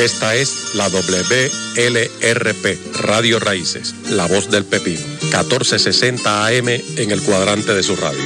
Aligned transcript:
Esta 0.00 0.34
es 0.34 0.74
la 0.76 0.88
WLRP, 0.88 2.64
Radio 3.02 3.38
Raíces, 3.38 3.94
La 4.08 4.26
Voz 4.26 4.50
del 4.50 4.64
Pepino, 4.64 4.98
1460 5.24 6.46
AM 6.46 6.68
en 6.70 7.10
el 7.10 7.20
cuadrante 7.22 7.74
de 7.74 7.82
su 7.82 7.96
radio. 7.96 8.24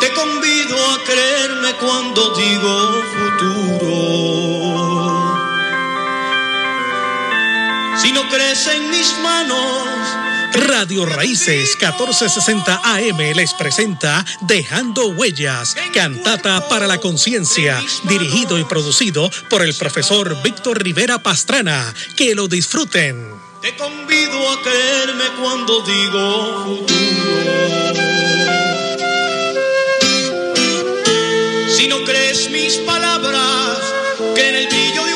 Te 0.00 0.12
convido 0.14 0.76
a 0.90 1.04
creerme 1.04 1.74
cuando 1.80 2.34
digo 2.34 3.04
futuro. 3.14 3.92
Si 7.98 8.10
no 8.10 8.28
crees 8.28 8.66
en 8.66 8.90
mis 8.90 9.16
manos, 9.20 10.01
Radio 10.54 11.06
Raíces 11.06 11.76
1460 11.80 12.80
AM 12.84 13.18
les 13.34 13.54
presenta 13.54 14.24
Dejando 14.42 15.08
Huellas, 15.08 15.74
cantata 15.94 16.68
para 16.68 16.86
la 16.86 16.98
conciencia, 16.98 17.82
dirigido 18.04 18.58
y 18.58 18.64
producido 18.64 19.30
por 19.48 19.62
el 19.62 19.74
profesor 19.74 20.42
Víctor 20.42 20.82
Rivera 20.82 21.18
Pastrana. 21.18 21.94
Que 22.16 22.34
lo 22.34 22.48
disfruten. 22.48 23.32
Te 23.62 23.74
convido 23.76 24.50
a 24.50 24.62
creerme 24.62 25.24
cuando 25.40 25.80
digo 25.82 26.64
futuro. 26.64 27.92
Si 31.68 31.88
no 31.88 32.04
crees 32.04 32.50
mis 32.50 32.74
palabras, 32.78 33.78
que 34.34 34.48
en 34.48 34.54
el 34.56 34.66
brillo 34.68 35.11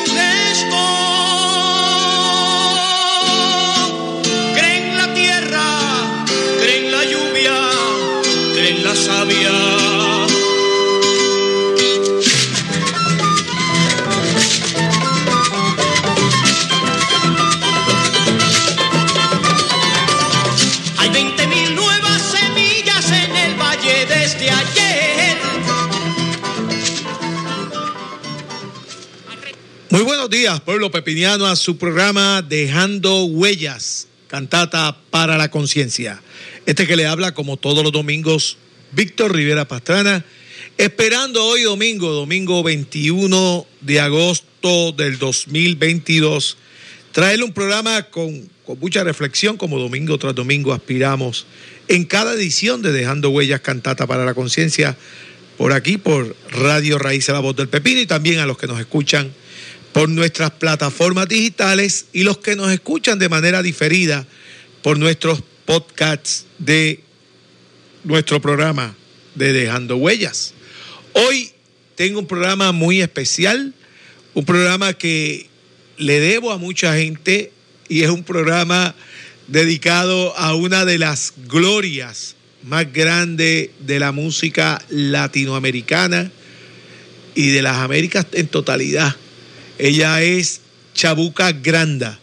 Muy 29.89 30.01
buenos 30.01 30.29
días, 30.29 30.59
pueblo 30.59 30.91
pepiniano, 30.91 31.45
a 31.45 31.55
su 31.55 31.77
programa 31.77 32.41
Dejando 32.41 33.23
Huellas, 33.23 34.09
cantata 34.27 34.97
para 35.09 35.37
la 35.37 35.49
conciencia. 35.49 36.21
Este 36.65 36.85
que 36.85 36.97
le 36.97 37.07
habla, 37.07 37.33
como 37.33 37.55
todos 37.55 37.85
los 37.85 37.93
domingos, 37.93 38.57
Víctor 38.91 39.33
Rivera 39.33 39.65
Pastrana, 39.65 40.25
esperando 40.77 41.45
hoy 41.45 41.61
domingo, 41.61 42.11
domingo 42.11 42.63
21 42.63 43.65
de 43.79 43.99
agosto 44.01 44.91
del 44.91 45.19
2022, 45.19 46.57
traerle 47.13 47.45
un 47.45 47.53
programa 47.53 48.03
con, 48.03 48.49
con 48.65 48.77
mucha 48.79 49.05
reflexión, 49.05 49.55
como 49.55 49.79
domingo 49.79 50.17
tras 50.17 50.35
domingo 50.35 50.73
aspiramos 50.73 51.45
en 51.87 52.03
cada 52.03 52.33
edición 52.33 52.81
de 52.81 52.91
Dejando 52.91 53.29
Huellas 53.29 53.61
Cantata 53.61 54.05
para 54.05 54.25
la 54.25 54.33
Conciencia, 54.33 54.97
por 55.57 55.71
aquí, 55.71 55.97
por 55.97 56.35
Radio 56.51 56.99
Raíz 56.99 57.29
La 57.29 57.39
Voz 57.39 57.55
del 57.55 57.69
Pepino, 57.69 58.01
y 58.01 58.05
también 58.05 58.39
a 58.39 58.45
los 58.45 58.57
que 58.57 58.67
nos 58.67 58.81
escuchan 58.81 59.31
por 59.97 60.09
nuestras 60.09 60.51
plataformas 60.51 61.27
digitales 61.27 62.05
y 62.13 62.21
los 62.21 62.37
que 62.37 62.55
nos 62.55 62.71
escuchan 62.71 63.17
de 63.17 63.29
manera 63.29 63.63
diferida 63.63 64.27
por 64.83 64.99
nuestros 64.99 65.41
podcasts 65.65 66.45
de 66.59 66.99
nuestro 68.03 68.39
programa 68.39 68.95
de 69.33 69.53
Dejando 69.53 69.97
Huellas. 69.97 70.53
Hoy 71.13 71.49
tengo 71.95 72.19
un 72.19 72.27
programa 72.27 72.71
muy 72.73 73.01
especial, 73.01 73.73
un 74.35 74.45
programa 74.45 74.93
que 74.93 75.49
le 75.97 76.19
debo 76.19 76.51
a 76.51 76.59
mucha 76.59 76.95
gente 76.95 77.51
y 77.89 78.03
es 78.03 78.11
un 78.11 78.23
programa 78.23 78.93
dedicado 79.47 80.37
a 80.37 80.53
una 80.53 80.85
de 80.85 80.99
las 80.99 81.33
glorias 81.47 82.35
más 82.61 82.93
grandes 82.93 83.71
de 83.79 83.99
la 83.99 84.11
música 84.11 84.79
latinoamericana 84.89 86.31
y 87.33 87.49
de 87.49 87.63
las 87.63 87.77
Américas 87.77 88.27
en 88.33 88.45
totalidad. 88.45 89.15
Ella 89.79 90.21
es 90.21 90.61
Chabuca 90.93 91.51
Granda, 91.51 92.19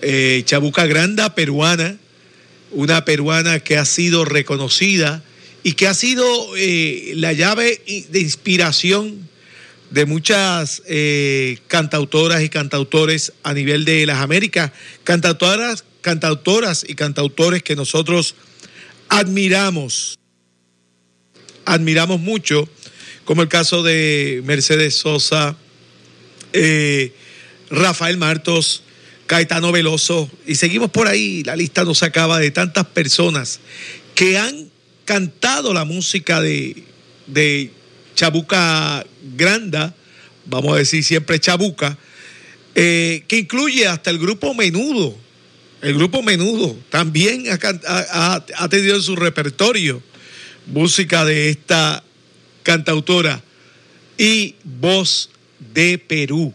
eh, 0.00 0.42
Chabuca 0.44 0.86
Granda 0.86 1.34
peruana, 1.34 1.98
una 2.70 3.04
peruana 3.04 3.60
que 3.60 3.76
ha 3.76 3.84
sido 3.84 4.24
reconocida 4.24 5.22
y 5.62 5.72
que 5.72 5.88
ha 5.88 5.94
sido 5.94 6.24
eh, 6.56 7.12
la 7.16 7.32
llave 7.32 7.80
de 8.10 8.20
inspiración 8.20 9.28
de 9.90 10.06
muchas 10.06 10.82
eh, 10.86 11.58
cantautoras 11.66 12.42
y 12.42 12.48
cantautores 12.48 13.32
a 13.42 13.54
nivel 13.54 13.84
de 13.84 14.06
las 14.06 14.18
Américas, 14.18 14.72
cantautoras, 15.04 15.84
cantautoras 16.00 16.84
y 16.86 16.94
cantautores 16.94 17.62
que 17.62 17.76
nosotros 17.76 18.34
admiramos, 19.08 20.18
admiramos 21.64 22.20
mucho, 22.20 22.68
como 23.24 23.42
el 23.42 23.48
caso 23.48 23.82
de 23.82 24.42
Mercedes 24.44 24.96
Sosa, 24.96 25.56
eh, 26.54 27.12
Rafael 27.68 28.16
Martos, 28.16 28.82
Caetano 29.26 29.72
Veloso, 29.72 30.30
y 30.46 30.54
seguimos 30.54 30.90
por 30.90 31.08
ahí, 31.08 31.42
la 31.42 31.56
lista 31.56 31.84
nos 31.84 32.02
acaba 32.02 32.38
de 32.38 32.50
tantas 32.50 32.86
personas 32.86 33.60
que 34.14 34.38
han 34.38 34.70
cantado 35.04 35.74
la 35.74 35.84
música 35.84 36.40
de, 36.40 36.84
de 37.26 37.70
Chabuca 38.14 39.04
Granda, 39.36 39.94
vamos 40.46 40.74
a 40.74 40.78
decir 40.78 41.02
siempre 41.02 41.40
Chabuca, 41.40 41.98
eh, 42.74 43.24
que 43.26 43.38
incluye 43.38 43.86
hasta 43.86 44.10
el 44.10 44.18
grupo 44.18 44.54
Menudo. 44.54 45.16
El 45.82 45.94
grupo 45.94 46.22
Menudo 46.22 46.76
también 46.88 47.44
ha, 47.50 47.58
ha, 47.88 48.44
ha 48.56 48.68
tenido 48.68 48.96
en 48.96 49.02
su 49.02 49.16
repertorio 49.16 50.02
música 50.66 51.24
de 51.24 51.50
esta 51.50 52.02
cantautora 52.62 53.42
y 54.16 54.54
voz 54.64 55.30
de 55.72 55.98
Perú. 55.98 56.52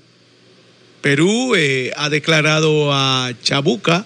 Perú 1.02 1.56
eh, 1.56 1.92
ha 1.96 2.10
declarado 2.10 2.92
a 2.94 3.32
Chabuca 3.42 4.06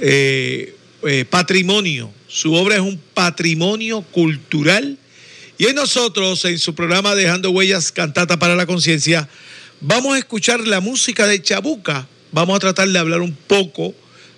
eh, 0.00 0.76
eh, 1.02 1.24
patrimonio. 1.28 2.12
Su 2.28 2.54
obra 2.54 2.76
es 2.76 2.80
un 2.80 3.00
patrimonio 3.14 4.02
cultural. 4.02 4.98
Y 5.58 5.66
hoy 5.66 5.74
nosotros, 5.74 6.44
en 6.44 6.58
su 6.58 6.74
programa 6.74 7.14
Dejando 7.14 7.50
Huellas, 7.50 7.92
Cantata 7.92 8.38
para 8.38 8.56
la 8.56 8.66
Conciencia, 8.66 9.28
vamos 9.80 10.14
a 10.14 10.18
escuchar 10.18 10.66
la 10.66 10.80
música 10.80 11.26
de 11.26 11.42
Chabuca. 11.42 12.08
Vamos 12.32 12.56
a 12.56 12.60
tratar 12.60 12.88
de 12.88 12.98
hablar 12.98 13.20
un 13.20 13.34
poco 13.34 13.94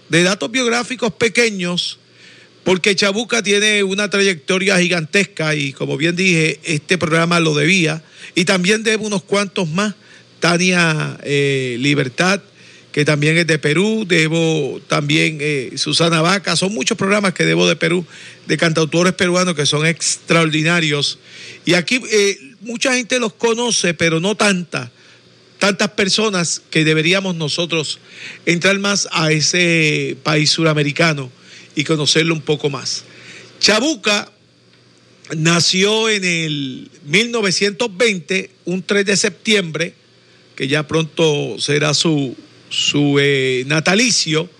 de 0.08 0.22
datos 0.22 0.50
biográficos 0.50 1.12
pequeños, 1.12 1.98
porque 2.66 2.96
Chabuca 2.96 3.44
tiene 3.44 3.84
una 3.84 4.10
trayectoria 4.10 4.76
gigantesca 4.80 5.54
y 5.54 5.72
como 5.72 5.96
bien 5.96 6.16
dije, 6.16 6.58
este 6.64 6.98
programa 6.98 7.38
lo 7.38 7.54
debía. 7.54 8.02
Y 8.34 8.44
también 8.44 8.82
debe 8.82 9.04
unos 9.06 9.22
cuantos 9.22 9.68
más. 9.68 9.94
Tania 10.40 11.16
eh, 11.22 11.76
Libertad, 11.78 12.42
que 12.90 13.04
también 13.04 13.38
es 13.38 13.46
de 13.46 13.60
Perú, 13.60 14.04
debo 14.04 14.80
también 14.88 15.38
eh, 15.40 15.74
Susana 15.76 16.22
Vaca, 16.22 16.56
son 16.56 16.74
muchos 16.74 16.98
programas 16.98 17.34
que 17.34 17.44
debo 17.44 17.68
de 17.68 17.76
Perú, 17.76 18.04
de 18.48 18.56
cantautores 18.56 19.12
peruanos 19.12 19.54
que 19.54 19.64
son 19.64 19.86
extraordinarios. 19.86 21.20
Y 21.64 21.74
aquí 21.74 22.00
eh, 22.10 22.36
mucha 22.62 22.94
gente 22.94 23.20
los 23.20 23.32
conoce, 23.34 23.94
pero 23.94 24.18
no 24.18 24.34
tanta, 24.34 24.90
tantas 25.60 25.90
personas 25.90 26.62
que 26.68 26.84
deberíamos 26.84 27.36
nosotros 27.36 28.00
entrar 28.44 28.76
más 28.80 29.06
a 29.12 29.30
ese 29.30 30.16
país 30.24 30.50
suramericano 30.50 31.30
y 31.76 31.84
conocerlo 31.84 32.34
un 32.34 32.40
poco 32.40 32.68
más. 32.68 33.04
Chabuca 33.60 34.32
nació 35.36 36.08
en 36.08 36.24
el 36.24 36.90
1920, 37.04 38.50
un 38.64 38.82
3 38.82 39.06
de 39.06 39.16
septiembre, 39.16 39.94
que 40.56 40.66
ya 40.66 40.88
pronto 40.88 41.56
será 41.60 41.94
su, 41.94 42.34
su 42.70 43.18
eh, 43.20 43.64
natalicio. 43.66 44.50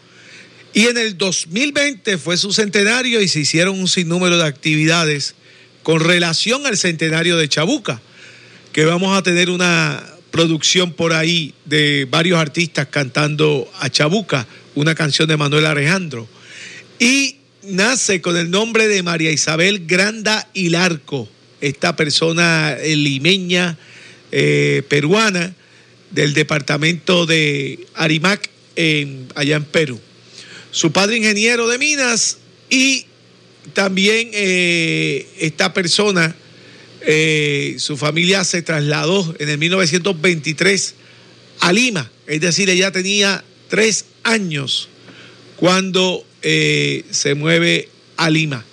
Y 0.73 0.85
en 0.87 0.99
el 0.99 1.17
2020 1.17 2.19
fue 2.19 2.37
su 2.37 2.53
centenario 2.53 3.23
y 3.23 3.29
se 3.29 3.41
hicieron 3.41 3.81
un 3.81 3.89
sinnúmero 3.89 4.37
de 4.37 4.45
actividades 4.45 5.35
con 5.83 6.01
relación 6.01 6.67
al 6.67 6.77
centenario 6.77 7.39
de 7.39 7.49
Chabuca, 7.49 8.03
que 8.73 8.85
vamos 8.85 9.17
a 9.17 9.23
tener 9.23 9.49
una 9.49 10.05
producción 10.31 10.93
por 10.93 11.15
ahí 11.15 11.55
de 11.65 12.07
varios 12.11 12.39
artistas 12.39 12.89
cantando 12.91 13.71
a 13.81 13.89
Chabuca, 13.89 14.47
una 14.75 14.95
canción 14.95 15.29
de 15.29 15.39
Manuel 15.39 15.65
Alejandro. 15.65 16.29
Y 16.99 17.37
nace 17.63 18.21
con 18.21 18.37
el 18.37 18.51
nombre 18.51 18.89
de 18.89 19.03
María 19.03 19.31
Isabel 19.31 19.87
Granda 19.87 20.49
Hilarco, 20.55 21.29
esta 21.61 21.97
persona 21.97 22.77
limeña 22.83 23.77
eh, 24.33 24.83
peruana 24.89 25.55
del 26.11 26.33
departamento 26.33 27.27
de 27.27 27.87
Arimac, 27.95 28.49
allá 29.35 29.57
en 29.57 29.65
Perú. 29.65 30.01
Su 30.71 30.93
padre 30.93 31.17
ingeniero 31.17 31.69
de 31.69 31.79
minas 31.79 32.39
y 32.71 33.07
también 33.73 34.31
eh, 34.33 35.27
esta 35.39 35.73
persona, 35.75 36.35
eh, 37.03 37.77
su 37.79 37.97
familia 37.97 38.45
se 38.45 38.63
trasladó 38.63 39.35
en 39.39 39.49
el 39.49 39.59
1923 39.59 40.95
a 41.61 41.73
Lima, 41.73 42.11
es 42.27 42.41
decir, 42.41 42.69
ella 42.71 42.93
tenía 42.93 43.45
tres 43.69 44.07
años 44.23 44.89
cuando 45.57 46.25
eh, 46.49 47.05
se 47.11 47.35
mueve 47.35 47.89
a 48.17 48.31
Lima. 48.31 48.65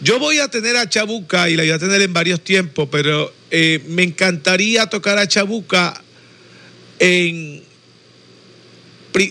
Yo 0.00 0.20
voy 0.20 0.38
a 0.38 0.48
tener 0.48 0.76
a 0.76 0.88
Chabuca 0.88 1.50
y 1.50 1.56
la 1.56 1.64
voy 1.64 1.72
a 1.72 1.78
tener 1.78 2.00
en 2.00 2.12
varios 2.12 2.42
tiempos, 2.42 2.88
pero 2.90 3.34
me 3.50 4.04
encantaría 4.04 4.86
tocar 4.86 5.18
a 5.18 5.26
Chabuca 5.26 6.00
en 7.00 7.62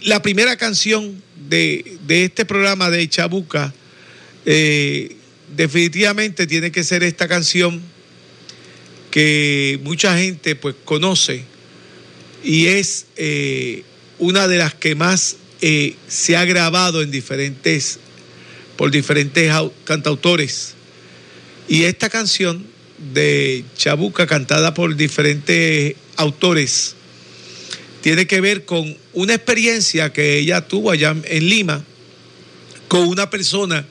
la 0.03 0.21
primera 0.21 0.57
canción 0.57 1.21
de, 1.47 1.99
este 2.07 2.45
programa 2.45 2.89
de 2.89 3.07
Chabuca, 3.07 3.73
eh, 4.45 5.15
definitivamente 5.55 6.47
tiene 6.47 6.71
que 6.71 6.83
ser 6.83 7.03
esta 7.03 7.27
canción 7.27 7.81
que 9.11 9.79
mucha 9.83 10.17
gente 10.17 10.55
pues 10.55 10.75
conoce 10.85 11.43
y 12.43 12.67
es 12.67 13.07
eh, 13.15 13.83
una 14.19 14.47
de 14.47 14.57
las 14.57 14.75
que 14.75 14.95
más 14.95 15.37
se 15.61 16.37
ha 16.37 16.45
grabado 16.45 17.01
en 17.01 17.11
diferentes 17.11 17.99
por 18.77 18.91
diferentes 18.91 19.51
cantautores 19.83 20.73
y 21.67 21.83
esta 21.83 22.09
canción 22.09 22.65
de 23.13 23.63
Chabuca 23.77 24.25
cantada 24.25 24.73
por 24.73 24.95
diferentes 24.95 25.95
autores 26.15 26.95
tiene 28.01 28.25
que 28.25 28.41
ver 28.41 28.65
con 28.65 28.97
una 29.13 29.33
experiencia 29.33 30.13
que 30.13 30.37
ella 30.37 30.67
tuvo 30.67 30.91
allá 30.91 31.15
en 31.25 31.49
Lima 31.49 31.83
con 32.87 33.07
una 33.07 33.29
persona 33.29 33.85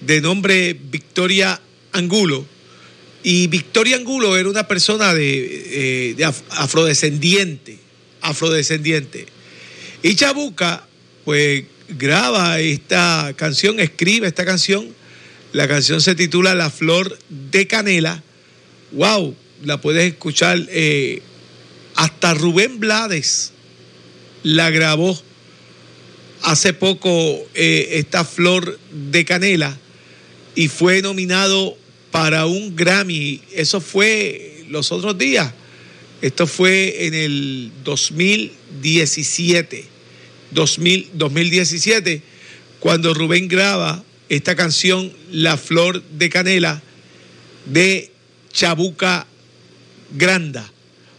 de 0.00 0.20
nombre 0.20 0.78
Victoria 0.90 1.60
Angulo. 1.92 2.46
Y 3.22 3.46
Victoria 3.46 3.96
Angulo 3.96 4.36
era 4.36 4.50
una 4.50 4.68
persona 4.68 5.14
de, 5.14 6.12
eh, 6.18 6.32
afrodescendiente, 6.50 7.78
afrodescendiente. 8.20 9.26
Y 10.02 10.14
Chabuca, 10.14 10.86
pues, 11.24 11.64
graba 11.88 12.60
esta 12.60 13.32
canción, 13.36 13.80
escribe 13.80 14.26
esta 14.26 14.44
canción. 14.44 14.88
La 15.52 15.68
canción 15.68 16.00
se 16.00 16.14
titula 16.14 16.54
La 16.54 16.70
Flor 16.70 17.18
de 17.28 17.66
Canela. 17.66 18.22
¡Wow! 18.92 19.34
La 19.64 19.80
puedes 19.80 20.12
escuchar. 20.12 20.58
Eh, 20.68 21.22
hasta 21.94 22.34
Rubén 22.34 22.80
Blades 22.80 23.52
la 24.42 24.70
grabó 24.70 25.18
hace 26.42 26.74
poco 26.74 27.10
eh, 27.54 27.88
esta 27.92 28.24
flor 28.24 28.78
de 28.92 29.24
canela 29.24 29.78
y 30.54 30.68
fue 30.68 31.00
nominado 31.02 31.76
para 32.10 32.46
un 32.46 32.76
Grammy. 32.76 33.40
Eso 33.52 33.80
fue 33.80 34.64
los 34.68 34.92
otros 34.92 35.18
días. 35.18 35.52
Esto 36.20 36.46
fue 36.46 37.06
en 37.06 37.14
el 37.14 37.72
2017. 37.82 39.93
2017, 40.54 42.22
cuando 42.80 43.12
Rubén 43.14 43.48
graba 43.48 44.02
esta 44.28 44.56
canción 44.56 45.12
La 45.30 45.56
Flor 45.56 46.02
de 46.02 46.30
Canela 46.30 46.82
de 47.66 48.10
Chabuca 48.52 49.26
Granda. 50.16 50.70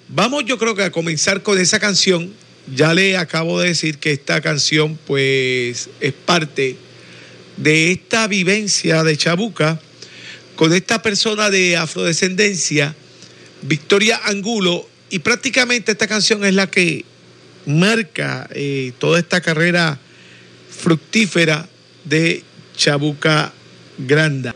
Vamos 0.08 0.46
yo 0.46 0.58
creo 0.58 0.76
que 0.76 0.84
a 0.84 0.92
comenzar 0.92 1.44
con 1.44 1.60
esa 1.60 1.80
canción. 1.80 2.34
Ya 2.76 2.94
le 2.94 3.18
acabo 3.18 3.60
de 3.60 3.70
decir 3.70 4.00
que 4.00 4.12
esta 4.12 4.42
canción 4.42 4.98
pues 5.06 5.90
es 6.00 6.14
parte 6.14 6.78
de 7.58 7.92
esta 7.92 8.28
vivencia 8.28 9.04
de 9.04 9.18
Chabuca 9.18 9.80
con 10.56 10.74
esta 10.74 11.02
persona 11.02 11.50
de 11.50 11.78
afrodescendencia, 11.78 12.96
Victoria 13.62 14.20
Angulo, 14.24 14.88
y 15.10 15.20
prácticamente 15.20 15.92
esta 15.92 16.08
canción 16.08 16.44
es 16.46 16.54
la 16.54 16.70
que 16.70 17.06
marca 17.66 18.48
eh, 18.52 18.94
toda 19.00 19.20
esta 19.20 19.42
carrera 19.42 19.98
fructífera 20.70 21.68
de 22.04 22.44
Chabuca 22.76 23.52
Granda. 23.98 24.56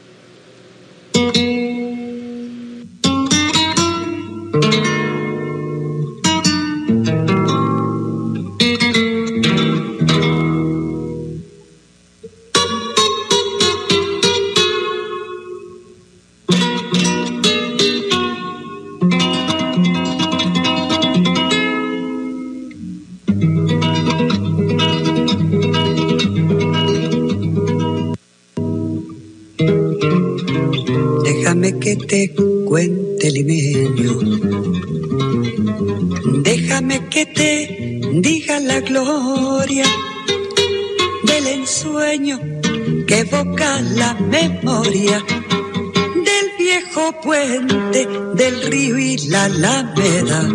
Del 48.35 48.61
río 48.63 48.97
y 48.97 49.17
la 49.27 49.45
alameda. 49.45 50.49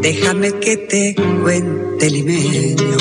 Déjame 0.00 0.52
que 0.60 0.76
te 0.76 1.14
cuente 1.42 2.10
limeño. 2.10 2.96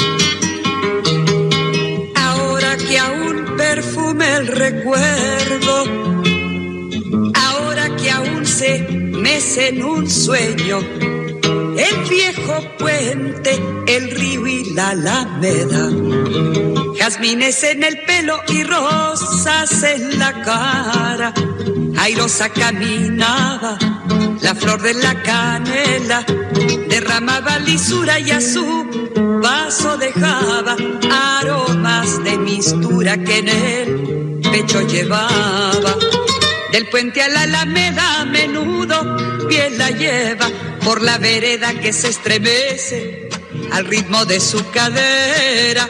Ahora 2.15 2.77
que 2.77 2.99
aún 2.99 3.45
perfume 3.57 4.35
el 4.37 4.47
recuerdo 4.47 6.03
mece 9.23 9.69
en 9.69 9.83
un 9.83 10.09
sueño. 10.09 10.79
El 10.79 12.09
viejo 12.09 12.61
puente, 12.77 13.61
el 13.87 14.11
río 14.11 14.47
y 14.47 14.73
la 14.73 14.89
alameda. 14.89 16.72
Jazmines 17.03 17.61
en 17.63 17.83
el 17.83 17.99
pelo 18.03 18.41
y 18.47 18.63
rosas 18.63 19.83
en 19.83 20.19
la 20.19 20.41
cara. 20.41 21.33
Airosa 21.97 22.47
caminaba, 22.47 23.77
la 24.39 24.55
flor 24.55 24.81
de 24.81 24.93
la 24.93 25.21
canela 25.21 26.25
derramaba 26.87 27.59
lisura 27.59 28.21
y 28.21 28.31
a 28.31 28.39
su 28.39 29.11
vaso 29.43 29.97
dejaba 29.97 30.77
aromas 31.11 32.23
de 32.23 32.37
mistura 32.37 33.17
que 33.17 33.39
en 33.39 33.49
el 33.49 34.39
pecho 34.49 34.79
llevaba 34.87 35.97
del 36.71 36.87
puente 36.87 37.21
a 37.21 37.27
la 37.27 37.41
alameda 37.41 38.21
a 38.21 38.25
menudo 38.25 39.45
bien 39.49 39.77
la 39.77 39.89
lleva 39.89 40.49
por 40.85 41.01
la 41.01 41.17
vereda 41.17 41.73
que 41.73 41.91
se 41.91 42.07
estremece 42.07 43.27
al 43.73 43.85
ritmo 43.87 44.23
de 44.25 44.39
su 44.39 44.69
cadera. 44.71 45.89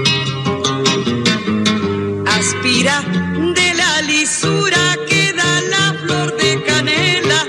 De 2.81 3.73
la 3.75 4.01
lisura 4.01 4.97
que 5.07 5.31
da 5.33 5.61
la 5.69 5.93
flor 6.01 6.35
de 6.35 6.63
canela, 6.63 7.45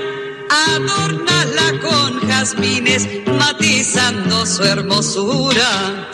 adórnala 0.75 1.81
con 1.81 2.21
jazmines, 2.29 3.09
matizando 3.39 4.45
su 4.45 4.63
hermosura. 4.63 6.11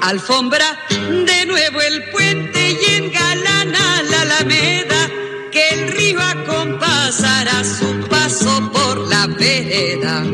Alfombra 0.00 0.66
de 0.90 1.46
nuevo 1.46 1.80
el 1.80 2.10
puente 2.10 2.72
y 2.72 2.94
engalana 2.96 4.02
la 4.02 4.22
alameda, 4.22 5.08
que 5.52 5.68
el 5.74 5.92
río 5.92 6.20
acompasará 6.20 7.62
su 7.62 8.00
paso 8.08 8.68
por 8.72 9.06
la 9.06 9.28
vereda 9.28 10.24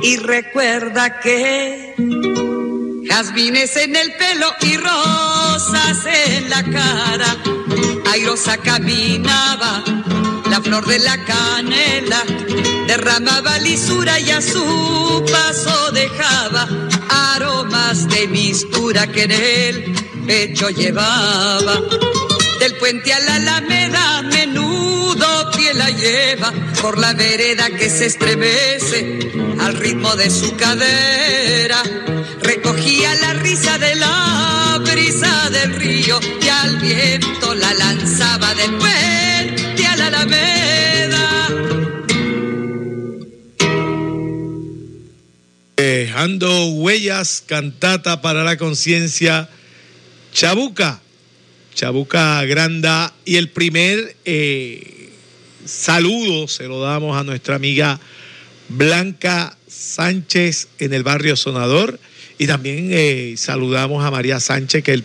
y 0.00 0.16
recuerda 0.18 1.18
que 1.18 1.92
jazmines 3.12 3.76
en 3.76 3.94
el 3.94 4.10
pelo 4.14 4.46
y 4.62 4.76
rosas 4.78 5.98
en 6.06 6.48
la 6.48 6.62
cara. 6.64 7.36
Airosa 8.10 8.56
caminaba, 8.56 9.84
la 10.50 10.60
flor 10.62 10.86
de 10.86 10.98
la 10.98 11.22
canela 11.22 12.22
derramaba 12.86 13.58
lisura 13.58 14.18
y 14.18 14.30
a 14.30 14.40
su 14.40 15.24
paso 15.30 15.92
dejaba 15.92 16.66
aromas 17.34 18.08
de 18.08 18.28
mistura 18.28 19.06
que 19.06 19.24
en 19.24 19.32
el 19.32 19.94
pecho 20.26 20.70
llevaba. 20.70 21.80
Del 22.62 22.76
puente 22.76 23.12
a 23.12 23.18
la 23.18 23.34
alameda, 23.34 24.22
menudo 24.22 25.50
pie 25.50 25.74
la 25.74 25.90
lleva 25.90 26.52
por 26.80 26.96
la 26.96 27.12
vereda 27.12 27.68
que 27.70 27.90
se 27.90 28.06
estremece 28.06 29.18
al 29.58 29.74
ritmo 29.74 30.14
de 30.14 30.30
su 30.30 30.54
cadera. 30.54 31.82
Recogía 32.40 33.16
la 33.16 33.32
risa 33.32 33.78
de 33.78 33.96
la 33.96 34.80
brisa 34.80 35.50
del 35.50 35.74
río 35.74 36.20
y 36.40 36.48
al 36.48 36.76
viento 36.76 37.52
la 37.52 37.74
lanzaba 37.74 38.54
del 38.54 38.76
puente 38.76 39.84
a 39.84 39.96
la 39.96 40.06
alameda. 40.06 41.48
Dejando 45.78 46.66
huellas, 46.66 47.42
cantata 47.44 48.22
para 48.22 48.44
la 48.44 48.56
conciencia, 48.56 49.48
Chabuca, 50.32 51.00
Chabuca 51.74 52.44
Granda. 52.44 53.12
Y 53.24 53.36
el 53.36 53.48
primer 53.48 54.16
eh, 54.24 55.10
saludo 55.64 56.48
se 56.48 56.68
lo 56.68 56.80
damos 56.80 57.16
a 57.16 57.24
nuestra 57.24 57.56
amiga 57.56 58.00
Blanca 58.68 59.56
Sánchez 59.68 60.68
en 60.78 60.92
el 60.92 61.02
barrio 61.02 61.36
Sonador. 61.36 61.98
Y 62.38 62.46
también 62.46 62.88
eh, 62.90 63.34
saludamos 63.36 64.04
a 64.04 64.10
María 64.10 64.40
Sánchez, 64.40 64.82
que 64.82 64.94
es 64.94 65.02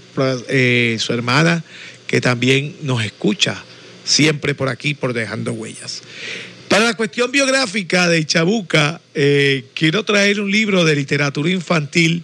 eh, 0.49 0.97
su 0.99 1.13
hermana, 1.13 1.63
que 2.07 2.21
también 2.21 2.75
nos 2.81 3.03
escucha 3.03 3.63
siempre 4.03 4.55
por 4.55 4.69
aquí, 4.69 4.93
por 4.93 5.13
Dejando 5.13 5.53
Huellas. 5.53 6.01
Para 6.67 6.85
la 6.85 6.93
cuestión 6.95 7.31
biográfica 7.31 8.09
de 8.09 8.25
Chabuca, 8.25 8.99
quiero 9.73 10.03
traer 10.03 10.41
un 10.41 10.51
libro 10.51 10.83
de 10.83 10.95
literatura 10.95 11.49
infantil 11.49 12.23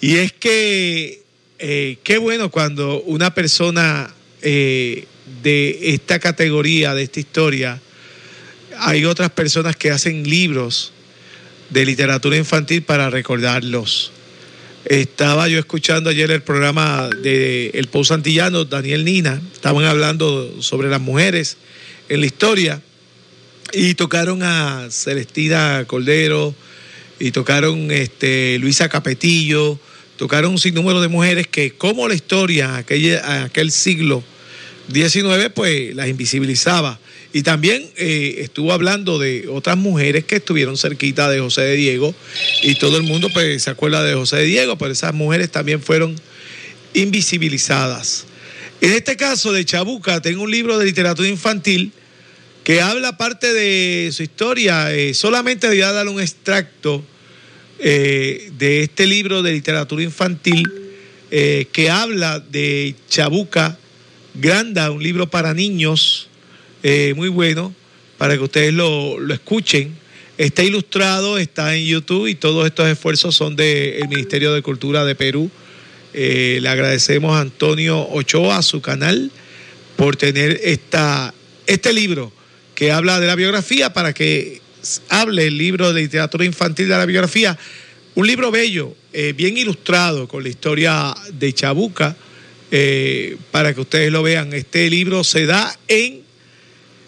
y 0.00 0.16
es 0.16 0.32
que 0.32 1.22
eh, 1.58 1.98
qué 2.02 2.18
bueno 2.18 2.50
cuando 2.50 3.02
una 3.02 3.34
persona 3.34 4.12
eh, 4.42 5.06
de 5.42 5.94
esta 5.94 6.18
categoría, 6.18 6.94
de 6.94 7.02
esta 7.02 7.20
historia, 7.20 7.80
hay 8.78 9.04
otras 9.04 9.30
personas 9.30 9.76
que 9.76 9.90
hacen 9.90 10.28
libros 10.28 10.92
de 11.70 11.84
literatura 11.84 12.36
infantil 12.36 12.82
para 12.82 13.10
recordarlos. 13.10 14.12
Estaba 14.84 15.48
yo 15.48 15.58
escuchando 15.58 16.10
ayer 16.10 16.30
el 16.30 16.42
programa 16.42 17.10
de 17.22 17.70
El 17.74 17.88
Pou 17.88 18.04
Santillano, 18.04 18.64
Daniel 18.64 19.04
Nina, 19.04 19.42
estaban 19.52 19.84
hablando 19.84 20.62
sobre 20.62 20.88
las 20.88 21.00
mujeres 21.00 21.56
en 22.08 22.20
la 22.20 22.26
historia 22.26 22.80
y 23.72 23.94
tocaron 23.94 24.42
a 24.42 24.88
Celestina 24.90 25.84
Cordero 25.86 26.54
y 27.18 27.32
tocaron 27.32 27.90
este, 27.90 28.58
Luisa 28.60 28.88
Capetillo, 28.88 29.78
tocaron 30.18 30.50
un 30.50 30.58
sinnúmero 30.58 31.00
de 31.00 31.08
mujeres 31.08 31.46
que 31.46 31.70
como 31.70 32.08
la 32.08 32.14
historia 32.14 32.76
aquel, 32.76 33.18
aquel 33.18 33.70
siglo 33.70 34.22
XIX 34.92 35.50
pues 35.54 35.94
las 35.94 36.08
invisibilizaba. 36.08 36.98
Y 37.32 37.42
también 37.42 37.88
eh, 37.96 38.36
estuvo 38.38 38.72
hablando 38.72 39.18
de 39.18 39.48
otras 39.48 39.76
mujeres 39.76 40.24
que 40.24 40.36
estuvieron 40.36 40.76
cerquita 40.76 41.30
de 41.30 41.40
José 41.40 41.62
de 41.62 41.76
Diego 41.76 42.14
y 42.62 42.74
todo 42.74 42.96
el 42.96 43.04
mundo 43.04 43.28
pues, 43.32 43.62
se 43.62 43.70
acuerda 43.70 44.02
de 44.02 44.14
José 44.14 44.36
de 44.36 44.44
Diego, 44.44 44.76
pero 44.76 44.92
esas 44.92 45.14
mujeres 45.14 45.50
también 45.50 45.80
fueron 45.80 46.16
invisibilizadas. 46.94 48.26
En 48.80 48.92
este 48.92 49.16
caso 49.16 49.52
de 49.52 49.64
Chabuca, 49.64 50.20
tengo 50.20 50.42
un 50.42 50.50
libro 50.50 50.78
de 50.78 50.86
literatura 50.86 51.28
infantil 51.28 51.92
que 52.64 52.80
habla 52.80 53.16
parte 53.18 53.52
de 53.52 54.10
su 54.12 54.22
historia. 54.22 54.92
Eh, 54.94 55.14
solamente 55.14 55.68
voy 55.68 55.82
a 55.82 55.92
dar 55.92 56.08
un 56.08 56.20
extracto 56.20 57.04
eh, 57.80 58.50
de 58.58 58.82
este 58.82 59.06
libro 59.06 59.42
de 59.42 59.52
literatura 59.52 60.02
infantil 60.02 60.64
eh, 61.30 61.66
que 61.70 61.90
habla 61.90 62.40
de 62.40 62.96
Chabuca 63.08 63.78
Granda, 64.34 64.90
un 64.90 65.02
libro 65.02 65.30
para 65.30 65.54
niños 65.54 66.28
eh, 66.82 67.12
muy 67.16 67.28
bueno, 67.28 67.72
para 68.16 68.36
que 68.36 68.42
ustedes 68.42 68.74
lo, 68.74 69.20
lo, 69.20 69.32
escuchen. 69.32 69.96
Está 70.38 70.64
ilustrado, 70.64 71.38
está 71.38 71.76
en 71.76 71.84
YouTube 71.84 72.26
y 72.26 72.34
todos 72.34 72.66
estos 72.66 72.88
esfuerzos 72.88 73.36
son 73.36 73.54
del 73.56 74.08
Ministerio 74.08 74.52
de 74.52 74.62
Cultura 74.62 75.04
de 75.04 75.14
Perú. 75.14 75.50
le 76.12 76.68
agradecemos 76.68 77.36
a 77.36 77.40
Antonio 77.40 78.08
Ochoa, 78.08 78.58
a 78.58 78.62
su 78.62 78.80
canal, 78.80 79.30
por 79.96 80.16
tener 80.16 80.60
esta, 80.62 81.34
este 81.66 81.92
libro 81.92 82.32
que 82.74 82.92
habla 82.92 83.18
de 83.18 83.26
la 83.26 83.34
biografía 83.34 83.92
para 83.92 84.12
que 84.12 84.60
hable 85.08 85.46
el 85.46 85.58
libro 85.58 85.92
de 85.92 86.02
literatura 86.02 86.44
infantil 86.44 86.88
de 86.88 86.96
la 86.96 87.06
biografía. 87.06 87.58
Un 88.14 88.26
libro 88.26 88.50
bello, 88.50 88.94
eh, 89.12 89.32
bien 89.36 89.56
ilustrado 89.56 90.26
con 90.26 90.42
la 90.42 90.48
historia 90.48 91.14
de 91.32 91.52
Chabuca, 91.52 92.16
eh, 92.70 93.36
para 93.50 93.74
que 93.74 93.80
ustedes 93.80 94.10
lo 94.12 94.22
vean. 94.22 94.52
Este 94.52 94.90
libro 94.90 95.24
se 95.24 95.46
da 95.46 95.76
en 95.86 96.22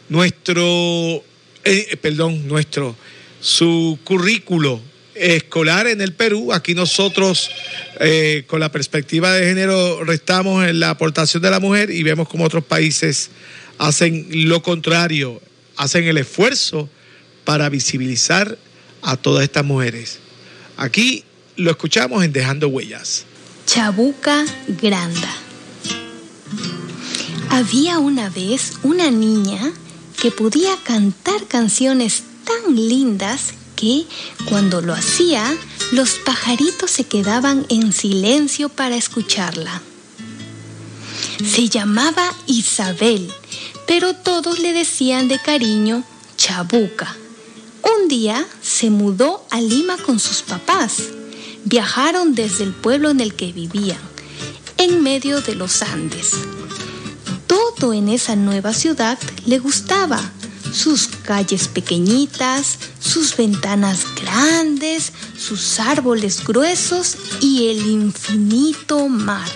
nuestro, 0.09 1.25
eh, 1.65 1.97
perdón, 2.01 2.47
nuestro, 2.47 2.97
su 3.41 3.99
currículo 4.05 4.81
escolar 5.15 5.87
en 5.87 6.01
el 6.01 6.13
Perú. 6.13 6.53
Aquí 6.53 6.75
nosotros, 6.75 7.51
con 8.47 8.61
la 8.61 8.73
perspectiva 8.73 9.35
de 9.35 9.47
género, 9.47 10.05
restamos 10.05 10.67
en 10.67 10.81
la 10.81 10.91
aportación 10.91 11.43
de 11.43 11.51
la 11.51 11.61
mujer 11.61 11.91
y 11.91 12.03
vemos 12.03 12.29
como 12.29 12.45
otros 12.45 12.65
países 12.65 13.31
hacen 13.81 14.27
lo 14.31 14.63
contrario, 14.63 15.41
hacen 15.77 16.07
el 16.07 16.19
esfuerzo 16.19 16.89
para 17.45 17.69
visibilizar 17.69 18.59
a 19.03 19.17
todas 19.17 19.45
estas 19.45 19.65
mujeres. 19.65 20.19
Aquí 20.77 21.25
lo 21.57 21.71
escuchamos 21.71 22.25
en 22.25 22.33
Dejando 22.33 22.69
Huellas. 22.69 23.25
Chabuca 23.67 24.45
Granda. 24.67 25.35
Había 27.51 27.99
una 27.99 28.31
vez 28.31 28.75
una 28.83 29.11
niña 29.11 29.73
que 30.21 30.31
podía 30.31 30.77
cantar 30.85 31.47
canciones 31.47 32.23
tan 32.45 32.75
lindas 32.77 33.55
que 33.77 34.07
cuando 34.49 34.81
lo 34.81 34.93
hacía, 34.93 35.57
los 35.93 36.15
pajaritos 36.15 36.91
se 36.91 37.05
quedaban 37.05 37.67
en 37.69 37.93
silencio 37.93 38.69
para 38.69 38.97
escucharla. 38.97 39.83
Se 41.45 41.69
llamaba 41.69 42.35
Isabel, 42.47 43.31
pero 43.87 44.15
todos 44.15 44.59
le 44.59 44.73
decían 44.73 45.29
de 45.29 45.39
cariño 45.39 46.05
Chabuca. 46.37 47.17
Un 47.83 48.09
día 48.09 48.47
se 48.61 48.91
mudó 48.91 49.47
a 49.51 49.61
Lima 49.61 49.97
con 49.97 50.19
sus 50.19 50.43
papás. 50.43 51.05
Viajaron 51.65 52.35
desde 52.35 52.65
el 52.65 52.73
pueblo 52.73 53.11
en 53.11 53.21
el 53.21 53.35
que 53.35 53.53
vivían, 53.53 54.01
en 54.77 55.03
medio 55.03 55.41
de 55.41 55.55
los 55.55 55.83
Andes. 55.83 56.33
Todo 57.47 57.93
en 57.93 58.09
esa 58.09 58.37
nueva 58.37 58.75
ciudad 58.75 59.19
le 59.47 59.59
gustaba. 59.59 60.21
Sus 60.73 61.09
calles 61.25 61.69
pequeñitas, 61.69 62.79
sus 63.01 63.37
ventanas 63.37 64.05
grandes, 64.21 65.13
sus 65.37 65.81
árboles 65.81 66.45
gruesos 66.45 67.17
y 67.41 67.69
el 67.69 67.87
infinito 67.87 69.09
mar. 69.09 69.49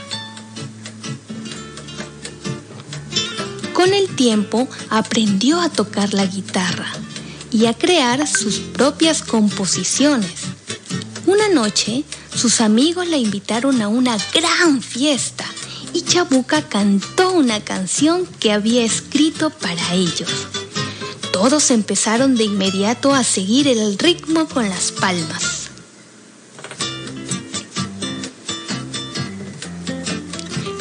Con 3.73 3.93
el 3.93 4.09
tiempo 4.17 4.69
aprendió 4.91 5.61
a 5.61 5.69
tocar 5.69 6.15
la 6.15 6.27
guitarra 6.27 6.93
y 7.55 7.67
a 7.67 7.73
crear 7.73 8.27
sus 8.27 8.59
propias 8.59 9.23
composiciones. 9.23 10.33
Una 11.25 11.49
noche, 11.49 12.03
sus 12.35 12.61
amigos 12.61 13.07
la 13.07 13.17
invitaron 13.17 13.81
a 13.81 13.87
una 13.87 14.19
gran 14.35 14.83
fiesta 14.83 15.45
y 15.93 16.03
Chabuca 16.03 16.69
cantó 16.69 17.31
una 17.31 17.61
canción 17.61 18.27
que 18.41 18.51
había 18.51 18.85
escrito 18.85 19.51
para 19.51 19.95
ellos. 19.95 20.49
Todos 21.33 21.71
empezaron 21.71 22.35
de 22.35 22.43
inmediato 22.43 23.15
a 23.15 23.23
seguir 23.23 23.69
el 23.69 23.99
ritmo 24.01 24.49
con 24.49 24.69
las 24.69 24.91
palmas. 24.91 25.69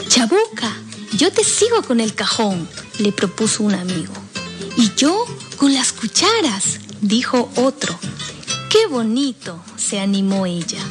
Chabuca, 0.08 0.75
yo 1.18 1.32
te 1.32 1.44
sigo 1.44 1.84
con 1.84 2.00
el 2.00 2.15
cajón, 2.15 2.68
le 2.98 3.12
propuso 3.12 3.62
un 3.62 3.75
amigo. 3.75 4.13
Y 4.75 4.92
yo 4.96 5.24
con 5.63 5.74
las 5.74 5.93
cucharas, 5.93 6.77
dijo 7.00 7.50
otro. 7.55 7.98
¡Qué 8.70 8.86
bonito! 8.88 9.63
se 9.77 9.98
animó 9.98 10.46
ella. 10.46 10.84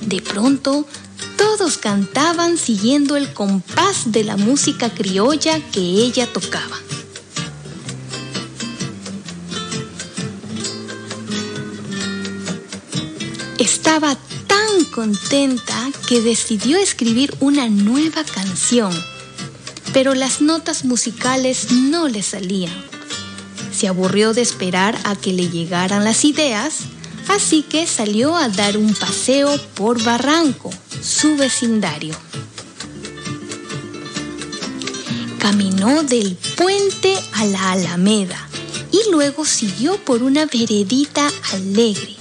De 0.00 0.22
pronto, 0.22 0.86
todos 1.36 1.76
cantaban 1.76 2.56
siguiendo 2.56 3.16
el 3.16 3.34
compás 3.34 4.10
de 4.10 4.24
la 4.24 4.38
música 4.38 4.88
criolla 4.88 5.60
que 5.72 5.80
ella 5.80 6.26
tocaba. 6.26 6.78
Estaba 13.58 14.16
tan 14.46 14.86
contenta 14.86 15.90
que 16.08 16.22
decidió 16.22 16.78
escribir 16.78 17.36
una 17.40 17.68
nueva 17.68 18.24
canción 18.24 18.90
pero 19.92 20.14
las 20.14 20.40
notas 20.40 20.86
musicales 20.86 21.70
no 21.70 22.08
le 22.08 22.22
salían. 22.22 22.91
Se 23.82 23.88
aburrió 23.88 24.32
de 24.32 24.42
esperar 24.42 24.96
a 25.02 25.16
que 25.16 25.32
le 25.32 25.48
llegaran 25.48 26.04
las 26.04 26.24
ideas, 26.24 26.82
así 27.26 27.64
que 27.64 27.88
salió 27.88 28.36
a 28.36 28.48
dar 28.48 28.76
un 28.76 28.94
paseo 28.94 29.60
por 29.74 30.00
Barranco, 30.04 30.70
su 31.02 31.34
vecindario. 31.34 32.14
Caminó 35.40 36.04
del 36.04 36.36
puente 36.56 37.18
a 37.32 37.44
la 37.46 37.72
Alameda 37.72 38.48
y 38.92 39.00
luego 39.10 39.44
siguió 39.44 39.96
por 39.96 40.22
una 40.22 40.46
veredita 40.46 41.28
alegre. 41.52 42.14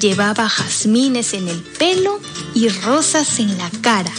Llevaba 0.00 0.48
jazmines 0.48 1.34
en 1.34 1.46
el 1.46 1.62
pelo 1.62 2.18
y 2.52 2.68
rosas 2.68 3.38
en 3.38 3.56
la 3.58 3.70
cara. 3.80 4.12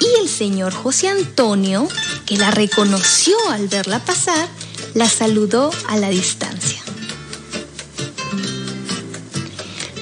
Y 0.00 0.22
el 0.22 0.30
señor 0.30 0.72
José 0.72 1.08
Antonio, 1.08 1.86
que 2.24 2.38
la 2.38 2.50
reconoció 2.50 3.36
al 3.50 3.68
verla 3.68 4.02
pasar, 4.02 4.48
la 4.94 5.08
saludó 5.08 5.70
a 5.88 5.96
la 5.96 6.08
distancia. 6.08 6.80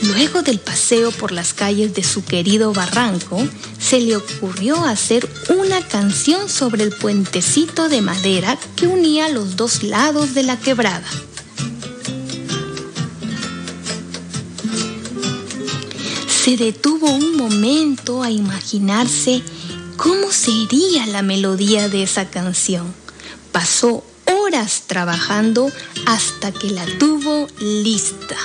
Luego 0.02 0.42
del 0.42 0.58
paseo 0.60 1.10
por 1.10 1.32
las 1.32 1.54
calles 1.54 1.94
de 1.94 2.04
su 2.04 2.24
querido 2.24 2.72
barranco, 2.72 3.42
se 3.78 4.00
le 4.00 4.16
ocurrió 4.16 4.84
hacer 4.84 5.28
una 5.48 5.80
canción 5.86 6.48
sobre 6.48 6.84
el 6.84 6.92
puentecito 6.92 7.88
de 7.88 8.02
madera 8.02 8.58
que 8.76 8.86
unía 8.86 9.28
los 9.28 9.56
dos 9.56 9.82
lados 9.82 10.34
de 10.34 10.42
la 10.42 10.58
quebrada. 10.58 11.08
Se 16.44 16.56
detuvo 16.56 17.10
un 17.10 17.36
momento 17.36 18.22
a 18.22 18.30
imaginarse 18.30 19.42
cómo 19.96 20.30
sería 20.32 21.06
la 21.06 21.22
melodía 21.22 21.88
de 21.88 22.02
esa 22.02 22.28
canción. 22.28 22.92
Pasó 23.52 24.04
horas 24.32 24.84
trabajando 24.86 25.70
hasta 26.06 26.52
que 26.52 26.70
la 26.70 26.86
tuvo 26.98 27.46
lista. 27.60 28.36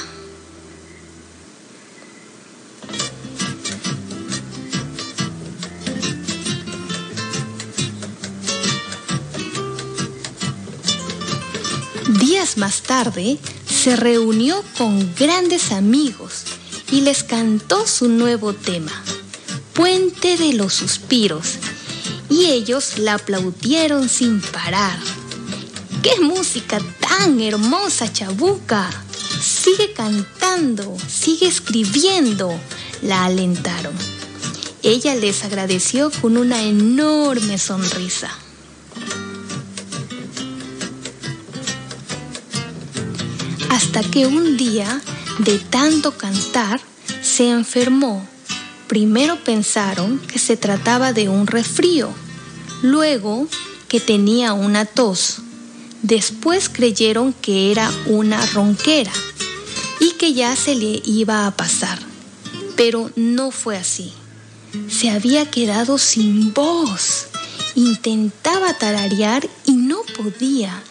Días 12.20 12.58
más 12.58 12.82
tarde, 12.82 13.38
se 13.68 13.96
reunió 13.96 14.64
con 14.78 15.14
grandes 15.16 15.72
amigos 15.72 16.44
y 16.92 17.02
les 17.02 17.24
cantó 17.24 17.86
su 17.86 18.10
nuevo 18.10 18.54
tema, 18.54 18.92
Puente 19.74 20.38
de 20.38 20.54
los 20.54 20.74
Suspiros, 20.74 21.56
y 22.30 22.46
ellos 22.46 22.98
la 22.98 23.16
aplaudieron 23.16 24.10
sin 24.10 24.42
parar. 24.42 24.98
¡Qué 26.08 26.22
música 26.22 26.80
tan 27.02 27.42
hermosa, 27.42 28.14
Chabuca! 28.14 28.90
Sigue 29.42 29.92
cantando, 29.92 30.96
sigue 31.06 31.48
escribiendo, 31.48 32.50
la 33.02 33.26
alentaron. 33.26 33.94
Ella 34.84 35.16
les 35.16 35.44
agradeció 35.44 36.10
con 36.22 36.38
una 36.38 36.64
enorme 36.64 37.58
sonrisa. 37.58 38.32
Hasta 43.70 44.02
que 44.04 44.28
un 44.28 44.56
día, 44.56 45.02
de 45.40 45.60
tanto 45.60 46.18
cantar, 46.18 46.80
se 47.22 47.50
enfermó. 47.50 48.26
Primero 48.88 49.44
pensaron 49.44 50.20
que 50.20 50.40
se 50.40 50.56
trataba 50.56 51.12
de 51.12 51.28
un 51.28 51.48
resfrío, 51.48 52.10
luego 52.82 53.50
que 53.90 54.00
tenía 54.00 54.54
una 54.54 54.86
tos, 54.86 55.42
después 56.02 56.70
creyeron 56.70 57.34
que 57.34 57.72
era 57.72 57.92
una 58.06 58.46
ronquera 58.48 59.12
y 60.00 60.12
que 60.12 60.34
ya 60.34 60.56
se 60.56 60.76
le 60.76 61.02
iba 61.06 61.48
a 61.48 61.52
pasar. 61.52 62.00
Pero 62.76 63.12
no 63.16 63.52
fue 63.52 63.78
así. 63.78 64.14
Se 64.90 65.10
había 65.10 65.50
quedado 65.50 65.98
sin 65.98 66.54
voz. 66.54 67.28
Intentaba 67.76 68.74
tararear 68.78 69.48
y 69.66 69.74
no 69.74 70.02
podía. 70.16 70.82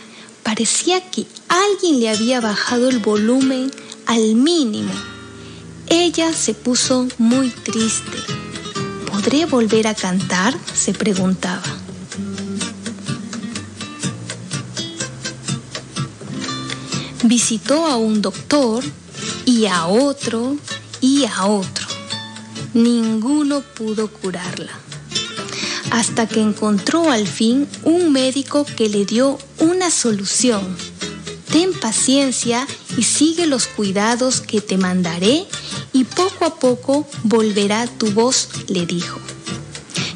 Parecía 0.42 1.00
que 1.10 1.26
alguien 1.48 2.00
le 2.00 2.10
había 2.10 2.40
bajado 2.40 2.88
el 2.88 2.98
volumen 2.98 3.70
al 4.06 4.34
mínimo. 4.34 4.92
Ella 5.88 6.32
se 6.32 6.54
puso 6.54 7.06
muy 7.18 7.50
triste. 7.50 8.18
¿Podré 9.10 9.46
volver 9.46 9.86
a 9.86 9.94
cantar? 9.94 10.56
se 10.74 10.92
preguntaba. 10.92 11.85
Visitó 17.22 17.86
a 17.86 17.96
un 17.96 18.22
doctor 18.22 18.84
y 19.44 19.66
a 19.66 19.86
otro 19.86 20.56
y 21.00 21.24
a 21.24 21.46
otro. 21.46 21.86
Ninguno 22.74 23.62
pudo 23.62 24.08
curarla. 24.08 24.72
Hasta 25.90 26.26
que 26.26 26.40
encontró 26.40 27.10
al 27.10 27.26
fin 27.26 27.66
un 27.84 28.12
médico 28.12 28.64
que 28.64 28.88
le 28.88 29.06
dio 29.06 29.38
una 29.58 29.90
solución. 29.90 30.76
Ten 31.50 31.72
paciencia 31.72 32.66
y 32.98 33.02
sigue 33.02 33.46
los 33.46 33.66
cuidados 33.66 34.40
que 34.40 34.60
te 34.60 34.76
mandaré 34.76 35.46
y 35.92 36.04
poco 36.04 36.44
a 36.44 36.56
poco 36.56 37.08
volverá 37.22 37.86
tu 37.86 38.10
voz, 38.10 38.48
le 38.68 38.84
dijo. 38.84 39.18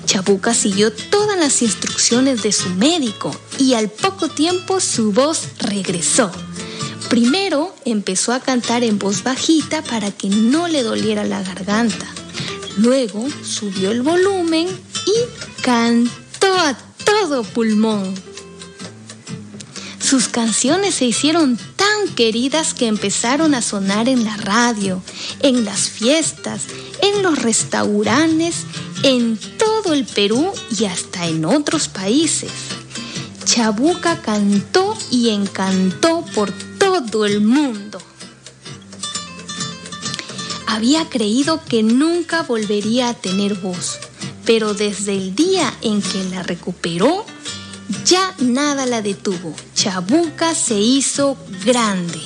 Chabuca 0.04 0.52
siguió 0.54 0.92
todas 0.92 1.38
las 1.38 1.62
instrucciones 1.62 2.42
de 2.42 2.52
su 2.52 2.68
médico 2.70 3.34
y 3.58 3.74
al 3.74 3.88
poco 3.88 4.28
tiempo 4.28 4.80
su 4.80 5.12
voz 5.12 5.48
regresó. 5.60 6.30
Primero 7.10 7.74
empezó 7.84 8.32
a 8.32 8.38
cantar 8.38 8.84
en 8.84 8.96
voz 9.00 9.24
bajita 9.24 9.82
para 9.82 10.12
que 10.12 10.28
no 10.28 10.68
le 10.68 10.84
doliera 10.84 11.24
la 11.24 11.42
garganta. 11.42 12.06
Luego 12.76 13.26
subió 13.42 13.90
el 13.90 14.02
volumen 14.02 14.68
y 14.68 15.60
cantó 15.60 16.54
a 16.54 16.78
todo 17.04 17.42
pulmón. 17.42 18.14
Sus 19.98 20.28
canciones 20.28 20.94
se 20.94 21.06
hicieron 21.06 21.58
tan 21.74 22.14
queridas 22.14 22.74
que 22.74 22.86
empezaron 22.86 23.56
a 23.56 23.60
sonar 23.60 24.08
en 24.08 24.22
la 24.22 24.36
radio, 24.36 25.02
en 25.40 25.64
las 25.64 25.90
fiestas, 25.90 26.62
en 27.02 27.24
los 27.24 27.42
restaurantes, 27.42 28.66
en 29.02 29.36
todo 29.58 29.94
el 29.94 30.04
Perú 30.04 30.52
y 30.78 30.84
hasta 30.84 31.26
en 31.26 31.44
otros 31.44 31.88
países. 31.88 32.52
Chabuca 33.44 34.22
cantó 34.22 34.96
y 35.10 35.30
encantó 35.30 36.24
por 36.36 36.52
todo 36.98 37.26
el 37.26 37.40
mundo. 37.40 38.00
Había 40.66 41.08
creído 41.08 41.62
que 41.64 41.82
nunca 41.82 42.42
volvería 42.42 43.08
a 43.10 43.14
tener 43.14 43.54
voz, 43.54 43.98
pero 44.44 44.74
desde 44.74 45.12
el 45.12 45.34
día 45.34 45.72
en 45.82 46.02
que 46.02 46.24
la 46.24 46.42
recuperó, 46.42 47.24
ya 48.04 48.34
nada 48.38 48.86
la 48.86 49.02
detuvo. 49.02 49.54
Chabuca 49.74 50.54
se 50.54 50.78
hizo 50.78 51.36
grande. 51.64 52.20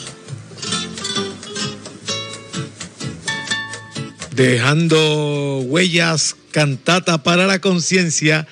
Dejando 4.35 5.61
huellas, 5.61 6.37
cantata 6.51 7.23
para 7.23 7.47
la 7.47 7.61
conciencia. 7.61 8.47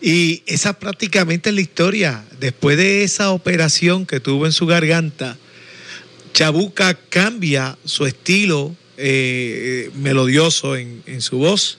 Y 0.00 0.42
esa 0.46 0.78
prácticamente 0.78 1.50
es 1.50 1.54
la 1.54 1.60
historia. 1.60 2.24
Después 2.38 2.76
de 2.76 3.02
esa 3.02 3.30
operación 3.30 4.06
que 4.06 4.20
tuvo 4.20 4.46
en 4.46 4.52
su 4.52 4.66
garganta, 4.66 5.36
Chabuca 6.32 6.94
cambia 6.94 7.76
su 7.84 8.06
estilo 8.06 8.76
eh, 8.96 9.90
melodioso 9.94 10.76
en, 10.76 11.02
en, 11.06 11.20
su 11.20 11.38
voz 11.38 11.78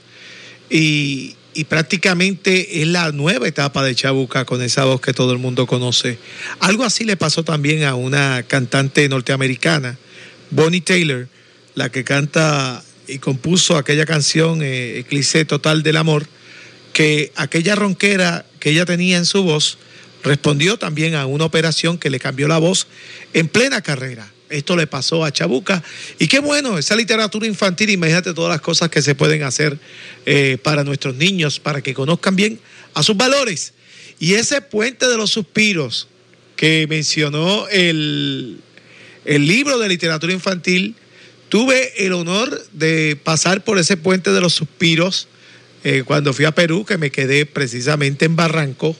y, 0.69 1.35
y, 1.53 1.65
prácticamente 1.65 2.81
es 2.81 2.87
la 2.87 3.11
nueva 3.11 3.47
etapa 3.47 3.83
de 3.83 3.95
Chabuca 3.95 4.45
con 4.45 4.61
esa 4.61 4.85
voz 4.85 5.01
que 5.01 5.13
todo 5.13 5.31
el 5.33 5.37
mundo 5.37 5.65
conoce. 5.67 6.17
Algo 6.59 6.83
así 6.83 7.03
le 7.03 7.17
pasó 7.17 7.43
también 7.43 7.83
a 7.83 7.95
una 7.95 8.43
cantante 8.43 9.07
norteamericana, 9.09 9.97
Bonnie 10.51 10.81
Taylor, 10.81 11.27
la 11.75 11.89
que 11.89 12.03
canta 12.03 12.83
y 13.07 13.19
compuso 13.19 13.77
aquella 13.77 14.05
canción 14.05 14.61
eh, 14.61 14.99
Eclipse 14.99 15.45
Total 15.45 15.83
del 15.83 15.97
Amor, 15.97 16.27
que 16.93 17.31
aquella 17.35 17.75
ronquera 17.75 18.45
que 18.59 18.71
ella 18.71 18.85
tenía 18.85 19.17
en 19.17 19.25
su 19.25 19.43
voz 19.43 19.77
respondió 20.23 20.77
también 20.77 21.15
a 21.15 21.25
una 21.25 21.45
operación 21.45 21.97
que 21.97 22.09
le 22.09 22.19
cambió 22.19 22.47
la 22.47 22.57
voz 22.57 22.87
en 23.33 23.47
plena 23.47 23.81
carrera. 23.81 24.31
Esto 24.49 24.75
le 24.75 24.87
pasó 24.87 25.23
a 25.23 25.31
Chabuca. 25.31 25.83
Y 26.17 26.27
qué 26.27 26.39
bueno, 26.39 26.77
esa 26.77 26.95
literatura 26.95 27.45
infantil, 27.45 27.91
imagínate 27.91 28.33
todas 28.33 28.49
las 28.49 28.61
cosas 28.61 28.89
que 28.89 29.01
se 29.01 29.15
pueden 29.15 29.43
hacer 29.43 29.77
eh, 30.25 30.57
para 30.63 30.83
nuestros 30.83 31.15
niños, 31.15 31.59
para 31.59 31.81
que 31.81 31.93
conozcan 31.93 32.35
bien 32.35 32.59
a 32.95 33.03
sus 33.03 33.15
valores. 33.15 33.73
Y 34.19 34.33
ese 34.33 34.61
puente 34.61 35.07
de 35.07 35.17
los 35.17 35.29
suspiros 35.29 36.07
que 36.55 36.87
mencionó 36.89 37.67
el, 37.69 38.59
el 39.23 39.47
libro 39.47 39.77
de 39.77 39.87
literatura 39.87 40.33
infantil, 40.33 40.95
tuve 41.47 42.05
el 42.05 42.13
honor 42.13 42.61
de 42.73 43.17
pasar 43.23 43.63
por 43.63 43.77
ese 43.77 43.97
puente 43.97 44.31
de 44.31 44.41
los 44.41 44.53
suspiros 44.53 45.27
eh, 45.83 46.03
cuando 46.05 46.33
fui 46.33 46.45
a 46.45 46.51
Perú, 46.51 46.85
que 46.85 46.97
me 46.97 47.11
quedé 47.11 47.45
precisamente 47.45 48.25
en 48.25 48.35
Barranco, 48.35 48.95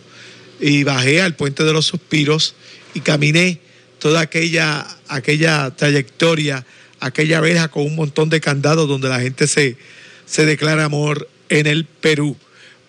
y 0.60 0.84
bajé 0.84 1.22
al 1.22 1.36
puente 1.36 1.64
de 1.64 1.74
los 1.74 1.86
suspiros 1.86 2.56
y 2.94 3.02
caminé 3.02 3.60
toda 4.00 4.22
aquella, 4.22 4.86
aquella 5.08 5.72
trayectoria, 5.76 6.66
aquella 7.00 7.40
verja 7.42 7.70
con 7.70 7.86
un 7.86 7.96
montón 7.96 8.30
de 8.30 8.42
candados 8.42 8.88
donde 8.88 9.10
la 9.10 9.22
gente 9.22 9.48
se, 9.48 9.78
se 10.26 10.46
declara 10.46 10.86
amor 10.86 11.30
en 11.50 11.68
el 11.68 11.86
Perú. 11.86 12.36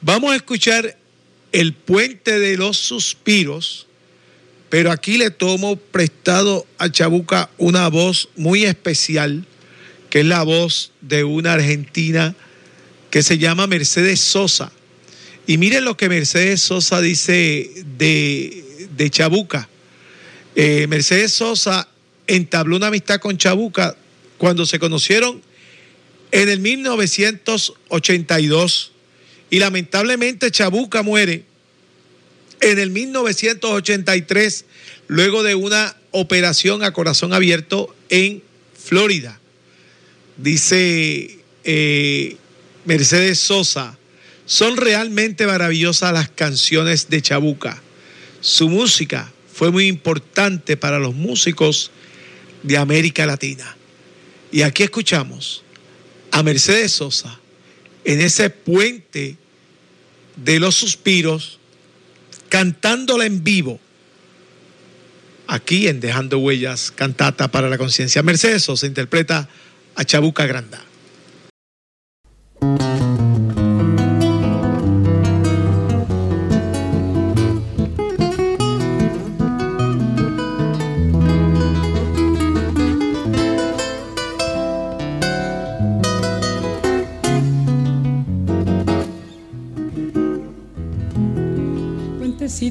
Vamos 0.00 0.32
a 0.32 0.36
escuchar 0.36 0.96
el 1.52 1.72
puente 1.72 2.38
de 2.38 2.56
los 2.56 2.76
suspiros, 2.76 3.86
pero 4.68 4.92
aquí 4.92 5.18
le 5.18 5.30
tomo 5.30 5.76
prestado 5.76 6.66
a 6.78 6.90
Chabuca 6.90 7.50
una 7.58 7.88
voz 7.88 8.28
muy 8.36 8.64
especial, 8.64 9.44
que 10.10 10.20
es 10.20 10.26
la 10.26 10.42
voz 10.42 10.92
de 11.00 11.24
una 11.24 11.54
argentina 11.54 12.34
que 13.10 13.22
se 13.22 13.38
llama 13.38 13.66
Mercedes 13.66 14.20
Sosa. 14.20 14.70
Y 15.46 15.56
miren 15.58 15.84
lo 15.84 15.96
que 15.96 16.08
Mercedes 16.08 16.62
Sosa 16.62 17.00
dice 17.00 17.70
de, 17.98 18.88
de 18.96 19.10
Chabuca. 19.10 19.68
Eh, 20.54 20.86
Mercedes 20.88 21.32
Sosa 21.32 21.88
entabló 22.26 22.76
una 22.76 22.88
amistad 22.88 23.20
con 23.20 23.36
Chabuca 23.36 23.96
cuando 24.38 24.64
se 24.66 24.78
conocieron 24.78 25.42
en 26.30 26.48
el 26.48 26.60
1982 26.60 28.92
y 29.50 29.58
lamentablemente 29.58 30.50
Chabuca 30.50 31.02
muere 31.02 31.44
en 32.60 32.78
el 32.78 32.90
1983 32.90 34.64
luego 35.08 35.42
de 35.42 35.56
una 35.56 35.96
operación 36.12 36.84
a 36.84 36.92
corazón 36.92 37.32
abierto 37.32 37.96
en 38.08 38.42
Florida. 38.78 39.40
Dice 40.36 41.38
eh, 41.64 42.36
Mercedes 42.84 43.38
Sosa, 43.38 43.98
son 44.46 44.76
realmente 44.76 45.46
maravillosas 45.46 46.12
las 46.12 46.28
canciones 46.28 47.08
de 47.08 47.22
Chabuca. 47.22 47.80
Su 48.40 48.68
música 48.68 49.30
fue 49.52 49.70
muy 49.70 49.86
importante 49.86 50.76
para 50.76 50.98
los 50.98 51.14
músicos 51.14 51.90
de 52.62 52.76
América 52.76 53.26
Latina. 53.26 53.76
Y 54.50 54.62
aquí 54.62 54.82
escuchamos 54.82 55.62
a 56.32 56.42
Mercedes 56.42 56.92
Sosa 56.92 57.38
en 58.04 58.20
ese 58.20 58.50
puente 58.50 59.36
de 60.36 60.58
los 60.58 60.74
suspiros, 60.74 61.58
cantándola 62.48 63.26
en 63.26 63.44
vivo, 63.44 63.78
aquí 65.46 65.86
en 65.86 66.00
Dejando 66.00 66.38
Huellas, 66.38 66.90
cantata 66.90 67.50
para 67.50 67.68
la 67.68 67.78
conciencia. 67.78 68.22
Mercedes 68.22 68.62
Sosa 68.64 68.86
interpreta 68.86 69.48
a 69.94 70.04
Chabuca 70.04 70.46
Granda. 70.46 70.89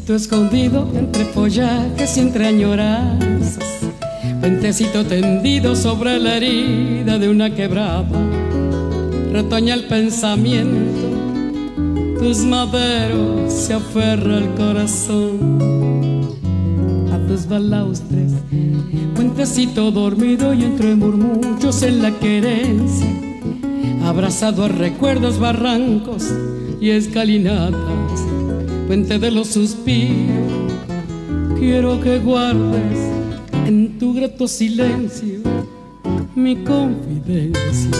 Puentecito 0.10 0.34
escondido 0.34 0.90
entre 0.96 1.24
follajes 1.26 2.18
y 2.18 2.22
entre 2.22 2.48
añoranzas. 2.48 3.82
Puentecito 4.40 5.06
tendido 5.06 5.76
sobre 5.76 6.18
la 6.18 6.38
herida 6.38 7.20
de 7.20 7.30
una 7.30 7.54
quebrada. 7.54 8.08
Retoña 9.32 9.76
el 9.76 9.84
pensamiento, 9.84 11.10
tus 12.18 12.40
maderos 12.40 13.54
se 13.54 13.76
aferra 13.76 14.40
el 14.40 14.50
corazón 14.56 15.60
a 17.14 17.20
tus 17.28 17.48
balaustres. 17.48 18.32
Puentecito 19.14 19.92
dormido 19.92 20.56
y 20.56 20.64
entre 20.64 20.96
murmullos 20.96 21.84
en 21.84 22.02
la 22.02 22.10
querencia. 22.18 23.06
Abrazado 24.04 24.66
a 24.66 24.70
recuerdos, 24.70 25.38
barrancos 25.38 26.34
y 26.82 26.90
escalinatas 26.90 28.29
puente 28.90 29.20
de 29.20 29.30
los 29.30 29.50
suspiros, 29.50 30.74
quiero 31.60 32.02
que 32.02 32.18
guardes 32.18 32.98
en 33.68 34.00
tu 34.00 34.16
grato 34.16 34.48
silencio 34.48 35.42
mi 36.34 36.56
confidencia. 36.64 37.92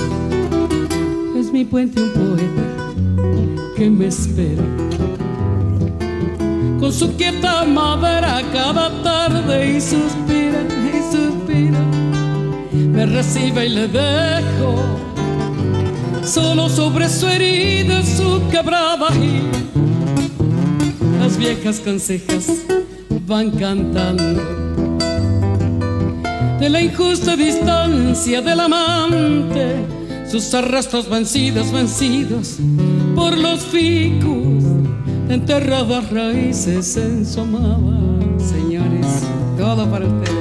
Es 1.38 1.54
mi 1.54 1.64
puente 1.64 2.02
un 2.02 2.10
poeta 2.10 3.76
que 3.78 3.88
me 3.88 4.08
espera. 4.08 4.64
Con 6.80 6.92
su 6.92 7.16
quieta 7.16 7.66
madera 7.66 8.42
cada 8.52 8.90
tarde 9.04 9.78
y 9.78 9.80
suspira 9.80 10.66
y 10.92 11.16
suspira. 11.16 11.86
Me 12.74 13.06
recibe 13.06 13.68
y 13.68 13.70
le 13.70 13.88
dejo 13.90 14.74
solo 16.24 16.68
sobre 16.68 17.08
su 17.10 17.28
herida, 17.28 18.04
su 18.04 18.42
quebrada 18.50 19.10
y 19.16 19.60
las 21.20 21.38
viejas 21.38 21.80
consejas 21.82 22.48
van 23.28 23.52
cantando 23.52 24.42
de 26.60 26.70
la 26.70 26.82
injusta 26.82 27.36
distancia 27.36 28.42
del 28.42 28.60
amante, 28.60 29.86
sus 30.30 30.54
arrastros 30.54 31.10
vencidos, 31.10 31.72
vencidos 31.72 32.58
por 33.16 33.38
los 33.38 33.62
ficus, 33.62 34.64
enterradas 35.30 36.10
raíces 36.10 36.98
en 36.98 37.26
su. 37.26 37.46
Señores, 38.38 39.24
todo 39.58 39.90
para 39.90 40.06
ustedes. 40.06 40.39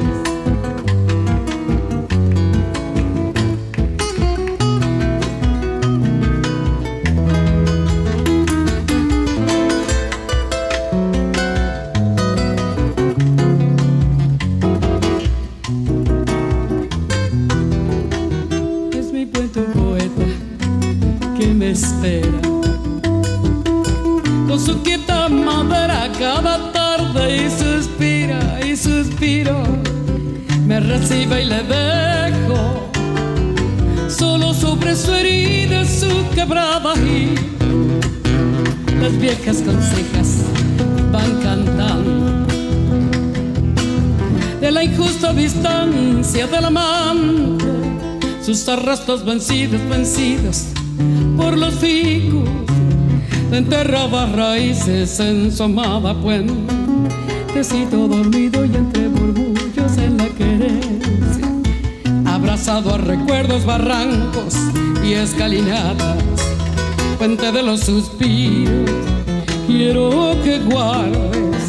Viejas 39.29 39.63
consejas 39.63 40.43
van 41.13 41.41
cantando. 41.43 42.47
De 44.59 44.71
la 44.71 44.85
injusta 44.85 45.35
distancia 45.35 46.47
del 46.47 46.65
amante, 46.65 47.67
sus 48.43 48.67
arrastros 48.71 49.27
vencidos, 49.27 49.81
vencidos 49.91 50.65
por 51.37 51.59
los 51.59 51.75
ficus, 51.75 52.49
enterraba 53.53 54.27
raíces 54.27 55.21
en 55.21 55.53
su 55.53 55.63
amada 55.63 56.15
puente, 56.15 56.55
tecito 57.53 58.09
dormido 58.09 58.65
y 58.65 58.77
entre 58.77 59.09
abrazado 62.25 62.95
a 62.95 62.99
recuerdos, 62.99 63.67
barrancos 63.67 64.55
y 65.05 65.13
escalinatas, 65.13 66.17
puente 67.19 67.53
de 67.53 67.63
los 67.63 67.81
suspiros. 67.81 69.18
Quiero 69.69 70.37
que 70.43 70.59
guardes 70.61 71.63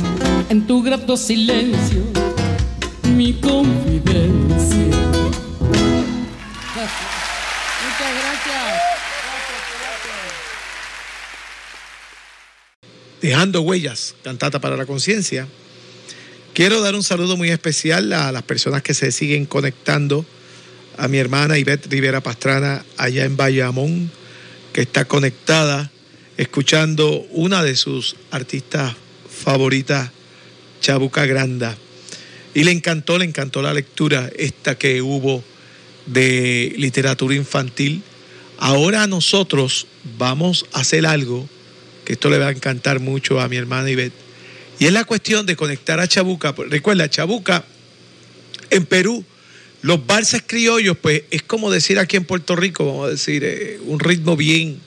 en 0.48 0.66
tu 0.66 0.82
grato 0.82 1.18
silencio 1.18 2.02
mi 3.14 3.34
confidencia. 3.34 4.78
Muchas 4.78 4.94
gracias. 8.00 8.82
Dejando 13.22 13.62
huellas, 13.64 14.16
cantata 14.24 14.62
para 14.62 14.78
la 14.78 14.86
conciencia. 14.86 15.46
Quiero 16.54 16.80
dar 16.80 16.96
un 16.96 17.04
saludo 17.04 17.36
muy 17.36 17.50
especial 17.50 18.14
a 18.14 18.32
las 18.32 18.44
personas 18.44 18.82
que 18.82 18.94
se 18.94 19.12
siguen 19.12 19.46
conectando, 19.46 20.26
a 20.96 21.10
mi 21.10 21.18
hermana 21.18 21.58
Ivette 21.58 21.88
Rivera 21.88 22.22
Pastrana 22.22 22.86
allá 22.96 23.26
en 23.26 23.36
Bayamón, 23.36 24.10
que 24.72 24.84
está 24.84 25.04
conectada 25.04 25.92
escuchando 26.40 27.28
una 27.32 27.62
de 27.64 27.76
sus 27.76 28.16
artistas 28.32 28.96
favoritas, 29.30 30.10
Chabuca 30.80 31.26
Granda. 31.26 31.78
Y 32.54 32.64
le 32.64 32.72
encantó, 32.72 33.18
le 33.18 33.26
encantó 33.26 33.62
la 33.62 33.74
lectura 33.74 34.30
esta 34.38 34.76
que 34.76 35.02
hubo 35.02 35.44
de 36.06 36.74
literatura 36.78 37.36
infantil. 37.36 38.04
Ahora 38.58 39.06
nosotros 39.06 39.88
vamos 40.18 40.66
a 40.72 40.80
hacer 40.80 41.06
algo 41.06 41.50
que 42.06 42.14
esto 42.14 42.30
le 42.30 42.38
va 42.38 42.48
a 42.48 42.52
encantar 42.52 43.02
mucho 43.02 43.42
a 43.42 43.50
mi 43.50 43.58
hermana 43.58 43.92
Ivette 43.92 44.14
Y 44.80 44.86
es 44.86 44.94
la 44.94 45.04
cuestión 45.04 45.46
de 45.46 45.58
conectar 45.58 46.00
a 46.00 46.08
Chabuca. 46.08 46.56
Recuerda, 46.70 47.10
Chabuca 47.10 47.66
en 48.70 48.86
Perú, 48.86 49.26
los 49.82 50.08
valses 50.08 50.42
criollos, 50.48 50.96
pues 51.02 51.24
es 51.32 51.44
como 51.44 51.70
decir 51.70 52.00
aquí 52.00 52.16
en 52.16 52.24
Puerto 52.24 52.56
Rico, 52.56 52.86
vamos 52.86 53.08
a 53.08 53.12
decir, 53.12 53.44
eh, 53.44 53.78
un 53.84 54.00
ritmo 54.00 54.38
bien, 54.38 54.80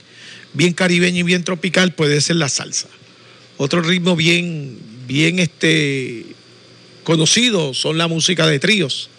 bien 0.54 0.72
caribeño 0.72 1.20
y 1.20 1.22
bien 1.22 1.44
tropical 1.44 1.94
puede 1.94 2.20
ser 2.20 2.36
la 2.36 2.48
salsa. 2.48 2.88
Otro 3.56 3.82
ritmo 3.82 4.16
bien, 4.16 4.78
bien 5.06 5.38
este, 5.38 6.26
conocido 7.04 7.74
son 7.74 7.98
la 7.98 8.08
música 8.08 8.46
de 8.46 8.58
tríos. 8.58 9.10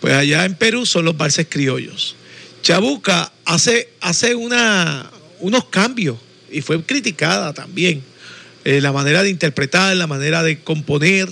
Pues 0.00 0.14
allá 0.14 0.44
en 0.44 0.54
Perú 0.54 0.86
son 0.86 1.04
los 1.04 1.16
valses 1.16 1.46
criollos. 1.48 2.16
Chabuca 2.62 3.32
hace, 3.44 3.88
hace 4.00 4.34
una, 4.34 5.10
unos 5.40 5.66
cambios 5.66 6.16
y 6.50 6.60
fue 6.62 6.82
criticada 6.82 7.52
también. 7.52 8.02
Eh, 8.64 8.80
la 8.80 8.92
manera 8.92 9.22
de 9.22 9.30
interpretar, 9.30 9.96
la 9.96 10.06
manera 10.06 10.42
de 10.42 10.60
componer. 10.60 11.28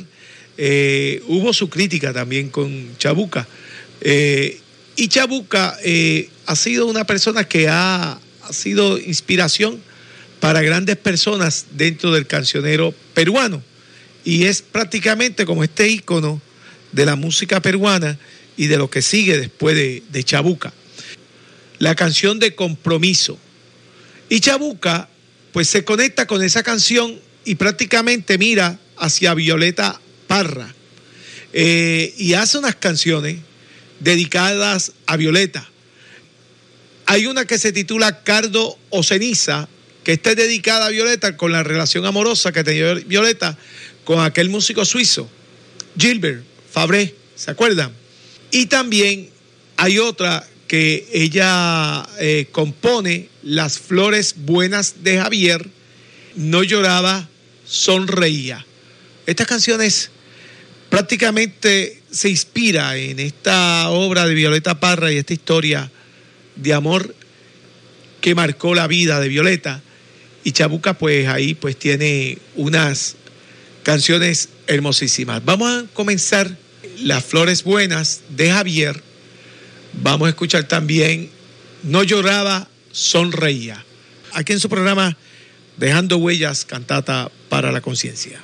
Eh, 0.56 1.22
hubo 1.28 1.52
su 1.52 1.68
crítica 1.68 2.12
también 2.12 2.48
con 2.48 2.96
Chabuca. 2.98 3.46
Eh, 4.00 4.60
y 4.96 5.08
Chabuca 5.08 5.76
ha 6.46 6.56
sido 6.56 6.86
una 6.86 7.04
persona 7.04 7.44
que 7.44 7.68
ha, 7.68 8.18
ha 8.48 8.52
sido 8.52 8.98
inspiración 8.98 9.80
para 10.40 10.62
grandes 10.62 10.96
personas 10.96 11.66
dentro 11.72 12.12
del 12.12 12.26
cancionero 12.26 12.94
peruano. 13.14 13.62
Y 14.24 14.44
es 14.44 14.62
prácticamente 14.62 15.44
como 15.44 15.64
este 15.64 15.88
ícono 15.88 16.40
de 16.92 17.06
la 17.06 17.16
música 17.16 17.60
peruana 17.60 18.18
y 18.56 18.66
de 18.66 18.76
lo 18.76 18.90
que 18.90 19.02
sigue 19.02 19.38
después 19.38 19.76
de, 19.76 20.02
de 20.10 20.24
Chabuca. 20.24 20.72
La 21.78 21.94
canción 21.94 22.38
de 22.38 22.54
compromiso. 22.54 23.38
Y 24.28 24.40
Chabuca, 24.40 25.08
pues 25.52 25.68
se 25.68 25.84
conecta 25.84 26.26
con 26.26 26.42
esa 26.42 26.62
canción 26.62 27.18
y 27.44 27.54
prácticamente 27.56 28.38
mira 28.38 28.78
hacia 28.96 29.34
Violeta 29.34 30.00
Parra. 30.26 30.74
Eh, 31.52 32.14
y 32.18 32.34
hace 32.34 32.58
unas 32.58 32.76
canciones 32.76 33.38
dedicadas 34.00 34.92
a 35.06 35.16
Violeta. 35.16 35.68
Hay 37.10 37.24
una 37.24 37.46
que 37.46 37.58
se 37.58 37.72
titula 37.72 38.22
Cardo 38.22 38.78
o 38.90 39.02
Ceniza, 39.02 39.66
que 40.04 40.12
está 40.12 40.34
dedicada 40.34 40.84
a 40.84 40.90
Violeta 40.90 41.38
con 41.38 41.52
la 41.52 41.62
relación 41.62 42.04
amorosa 42.04 42.52
que 42.52 42.62
tenía 42.62 42.92
Violeta 42.92 43.56
con 44.04 44.20
aquel 44.20 44.50
músico 44.50 44.84
suizo, 44.84 45.26
Gilbert 45.96 46.44
Fabré, 46.70 47.14
¿se 47.34 47.50
acuerdan? 47.50 47.92
Y 48.50 48.66
también 48.66 49.30
hay 49.78 49.98
otra 49.98 50.46
que 50.66 51.08
ella 51.10 52.06
eh, 52.20 52.46
compone, 52.52 53.30
Las 53.42 53.78
Flores 53.78 54.34
Buenas 54.36 55.02
de 55.02 55.18
Javier, 55.18 55.66
No 56.36 56.62
lloraba, 56.62 57.26
sonreía. 57.64 58.66
Estas 59.24 59.46
canciones 59.46 60.10
prácticamente 60.90 62.02
se 62.10 62.28
inspira 62.28 62.98
en 62.98 63.18
esta 63.18 63.88
obra 63.88 64.26
de 64.26 64.34
Violeta 64.34 64.78
Parra 64.78 65.10
y 65.10 65.16
esta 65.16 65.32
historia 65.32 65.90
de 66.58 66.74
amor 66.74 67.14
que 68.20 68.34
marcó 68.34 68.74
la 68.74 68.86
vida 68.86 69.20
de 69.20 69.28
Violeta. 69.28 69.80
Y 70.44 70.52
Chabuca 70.52 70.94
pues 70.94 71.28
ahí 71.28 71.54
pues 71.54 71.78
tiene 71.78 72.38
unas 72.56 73.16
canciones 73.82 74.50
hermosísimas. 74.66 75.44
Vamos 75.44 75.70
a 75.70 75.86
comenzar 75.94 76.56
Las 77.00 77.24
Flores 77.24 77.64
Buenas 77.64 78.20
de 78.28 78.50
Javier. 78.50 79.02
Vamos 80.02 80.26
a 80.26 80.30
escuchar 80.30 80.64
también 80.64 81.30
No 81.82 82.02
lloraba, 82.02 82.68
sonreía. 82.92 83.84
Aquí 84.32 84.52
en 84.52 84.60
su 84.60 84.68
programa 84.68 85.16
Dejando 85.76 86.18
Huellas, 86.18 86.64
cantata 86.64 87.30
para 87.48 87.70
la 87.70 87.80
conciencia. 87.80 88.40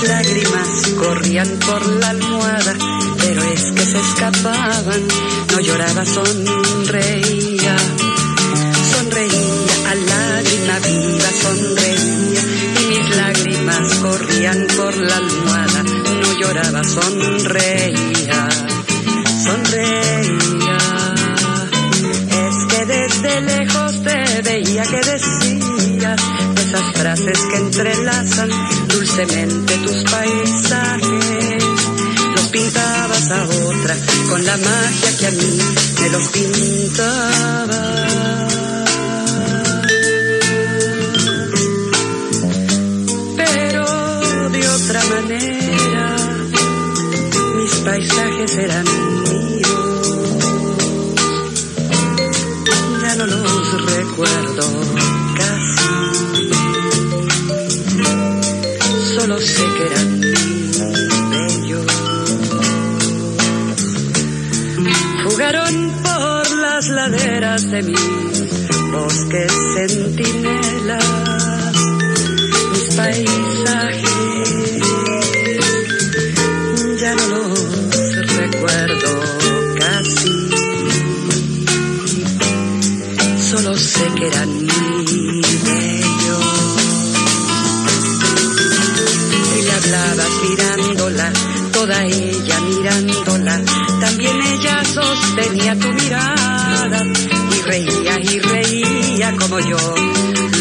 Mis 0.00 0.08
lágrimas 0.10 0.92
corrían 0.96 1.48
por 1.58 1.84
la 1.96 2.10
almohada, 2.10 2.76
pero 3.18 3.42
es 3.42 3.72
que 3.72 3.84
se 3.84 3.98
escapaban, 3.98 5.08
no 5.50 5.60
lloraba, 5.60 6.04
sonreía, 6.04 7.76
sonreía, 8.92 9.90
a 9.90 9.94
lágrima 9.96 10.78
viva 10.86 11.30
sonreía, 11.42 12.42
y 12.80 12.86
mis 12.86 13.16
lágrimas 13.16 13.94
corrían 13.96 14.66
por 14.76 14.96
la 14.98 15.16
almohada, 15.16 15.82
no 15.82 16.38
lloraba, 16.38 16.84
sonreía. 16.84 18.48
Esas 26.68 26.92
frases 26.92 27.38
que 27.50 27.56
entrelazan 27.56 28.50
dulcemente 28.88 29.74
tus 29.78 30.04
paisajes. 30.04 31.64
Los 32.36 32.48
pintabas 32.48 33.30
a 33.30 33.44
otra 33.44 33.96
con 34.28 34.44
la 34.44 34.56
magia 34.58 35.16
que 35.18 35.26
a 35.26 35.30
mí 35.30 35.58
me 36.00 36.10
los 36.10 36.28
pintaba. 36.28 37.82
Pero 43.36 44.50
de 44.50 44.68
otra 44.68 45.00
manera, 45.04 46.16
mis 47.56 47.74
paisajes 47.76 48.56
eran 48.58 48.84
míos. 49.24 49.68
Ya 53.02 53.14
no 53.14 53.26
los 53.26 53.86
recuerdo 53.86 55.17
Solo 59.28 59.40
sé 59.42 59.62
que 59.76 59.84
eran 59.84 60.20
bellos. 61.30 61.86
Jugaron 65.22 65.92
por 66.02 66.50
las 66.56 66.88
laderas 66.88 67.70
de 67.70 67.82
mis 67.82 68.00
bosques 68.90 69.52
centinelas, 69.74 70.07
toda 91.78 92.04
ella 92.04 92.60
mirándola. 92.60 93.62
También 94.00 94.36
ella 94.42 94.84
sostenía 94.84 95.78
tu 95.78 95.88
mirada 95.92 97.04
y 97.56 97.62
reía 97.62 98.18
y 98.20 98.40
reía 98.40 99.36
como 99.38 99.60
yo 99.60 99.94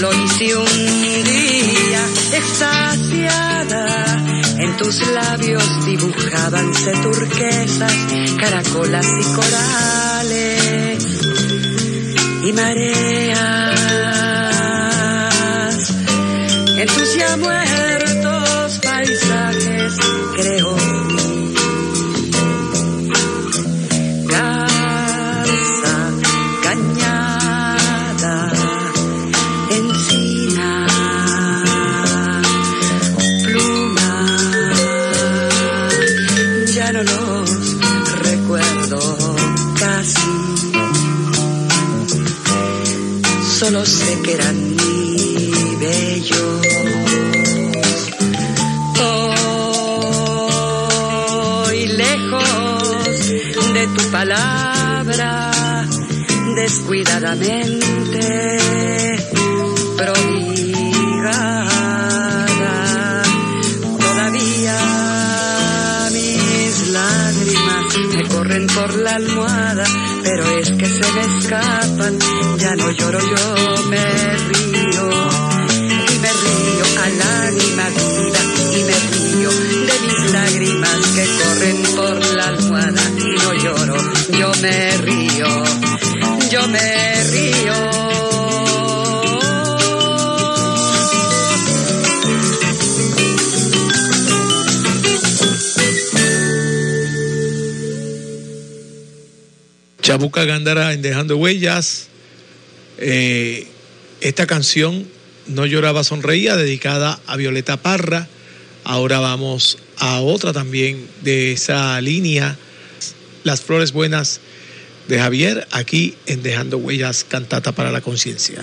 lo 0.01 0.13
hice 0.13 0.56
un 0.56 1.23
día 1.23 2.01
extasiada. 2.34 3.86
En 4.60 4.77
tus 4.77 5.08
labios 5.08 5.86
dibujábanse 5.86 6.91
turquesas, 7.01 7.93
caracolas 8.39 9.08
y 9.19 9.23
corales 9.34 11.03
y 12.43 12.53
mareas. 12.53 13.38
En 16.77 16.88
que 44.28 44.34
eran 44.34 44.76
muy 44.76 45.76
bellos. 45.80 46.68
Hoy 51.70 51.88
lejos 51.88 53.30
de 53.74 53.88
tu 53.96 54.04
palabra, 54.12 55.52
descuidadamente 56.56 58.22
prodigada, 59.96 60.74
todavía 63.98 64.80
mis 66.12 66.88
lágrimas 66.90 67.98
me 68.13 68.24
corren 68.28 68.68
por 68.68 68.94
la 68.96 69.16
almohada, 69.16 69.86
pero 70.22 70.44
es 70.58 70.72
que 70.72 70.86
se 70.86 71.12
me 71.13 71.22
escapan, 71.40 72.20
no 72.75 72.91
lloro, 72.91 73.19
yo 73.19 73.84
me 73.89 74.36
río. 74.49 75.10
Y 75.71 76.19
me 76.19 76.32
río 76.43 76.86
a 77.01 77.10
lágrima 77.10 77.89
vida, 77.89 78.41
y 78.73 78.84
me 78.84 78.97
río 79.12 79.49
de 79.49 79.99
mis 80.06 80.32
lágrimas 80.32 80.99
que 81.15 81.25
corren 81.39 81.84
por 81.95 82.36
la 82.36 82.47
almohada, 82.47 83.01
no 83.43 83.53
lloro, 83.53 83.95
yo 84.38 84.51
me 84.62 84.97
río, 84.97 85.63
yo 86.51 86.67
me 86.67 87.23
río. 87.32 88.08
Chabuca 100.01 100.45
Gándara 100.45 100.93
en 100.93 101.01
Dejando 101.01 101.36
Huellas. 101.36 102.07
Eh, 103.10 103.65
esta 104.20 104.48
canción, 104.48 105.08
No 105.48 105.65
lloraba, 105.65 106.04
sonreía, 106.04 106.58
dedicada 106.58 107.22
a 107.26 107.38
Violeta 107.38 107.78
Parra. 107.78 108.28
Ahora 108.84 109.20
vamos 109.20 109.78
a 109.98 110.20
otra 110.20 110.52
también 110.52 111.08
de 111.22 111.54
esa 111.54 112.02
línea, 112.02 112.58
Las 113.46 113.62
Flores 113.62 113.93
Buenas 113.93 114.41
de 115.08 115.20
Javier, 115.20 115.70
aquí 115.72 116.15
en 116.26 116.43
Dejando 116.43 116.80
Huellas, 116.80 117.24
Cantata 117.24 117.72
para 117.72 117.91
la 117.91 118.02
Conciencia. 118.02 118.62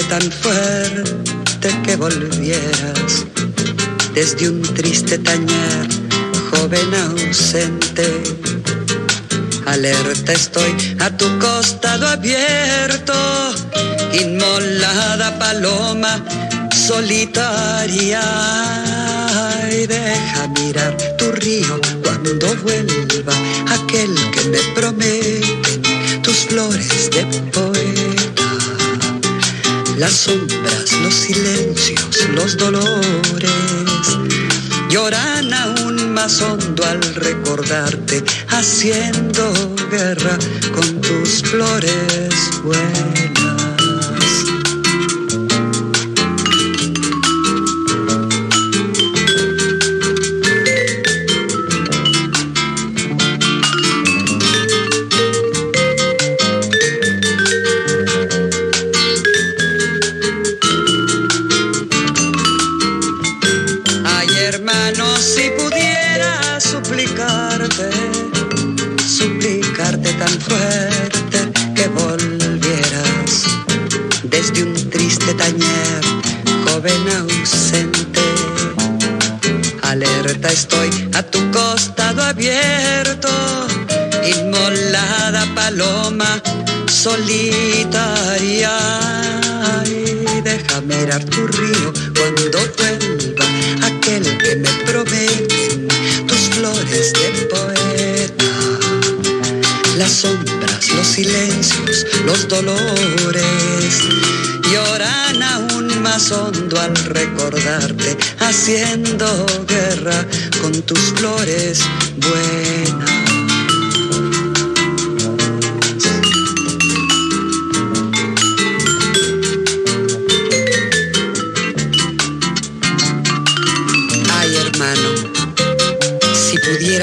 Tan 0.00 0.32
fuerte 0.32 1.68
que 1.84 1.96
volvieras 1.96 3.26
desde 4.14 4.48
un 4.48 4.62
triste 4.62 5.18
tañer, 5.18 5.86
joven 6.50 6.94
ausente. 6.94 8.22
Alerta 9.66 10.32
estoy 10.32 10.96
a 10.98 11.10
tu 11.10 11.26
costado 11.38 12.08
abierto, 12.08 13.12
inmolada 14.14 15.38
paloma 15.38 16.24
solitaria. 16.74 18.22
Y 19.70 19.86
deja 19.86 20.48
mirar 20.58 20.96
tu 21.18 21.32
río 21.32 21.80
cuando 22.02 22.56
vuelva 22.62 23.34
aquel 23.68 24.14
que 24.30 24.44
me 24.44 24.58
promete 24.74 25.62
tus 26.22 26.36
flores 26.46 27.10
de 27.10 27.24
poeta, 27.50 28.01
las 30.02 30.14
sombras, 30.14 30.92
los 31.00 31.14
silencios, 31.14 32.28
los 32.34 32.56
dolores, 32.56 33.52
lloran 34.90 35.54
aún 35.54 36.12
más 36.12 36.42
hondo 36.42 36.84
al 36.84 37.00
recordarte, 37.14 38.24
haciendo 38.48 39.52
guerra 39.92 40.36
con 40.74 41.00
tus 41.02 41.42
flores 41.42 42.34
buenas. 80.68 81.02
solitaria. 87.02 88.70
Y 89.86 90.40
deja 90.42 90.80
mirar 90.82 91.24
tu 91.24 91.46
río 91.48 91.92
cuando 92.14 92.58
vuelva 92.78 93.46
aquel 93.82 94.22
que 94.38 94.56
me 94.56 94.70
promete 94.86 95.88
tus 96.28 96.42
flores 96.54 97.12
de 97.12 97.46
poeta. 97.46 98.44
Las 99.98 100.12
sombras, 100.12 100.88
los 100.90 101.06
silencios, 101.06 102.06
los 102.24 102.46
dolores 102.48 103.61
más 106.22 106.30
hondo 106.30 106.80
al 106.80 106.94
recordarte, 106.94 108.16
haciendo 108.38 109.26
guerra 109.66 110.24
con 110.60 110.72
tus 110.82 111.00
flores 111.14 111.80
buenas. 112.16 113.10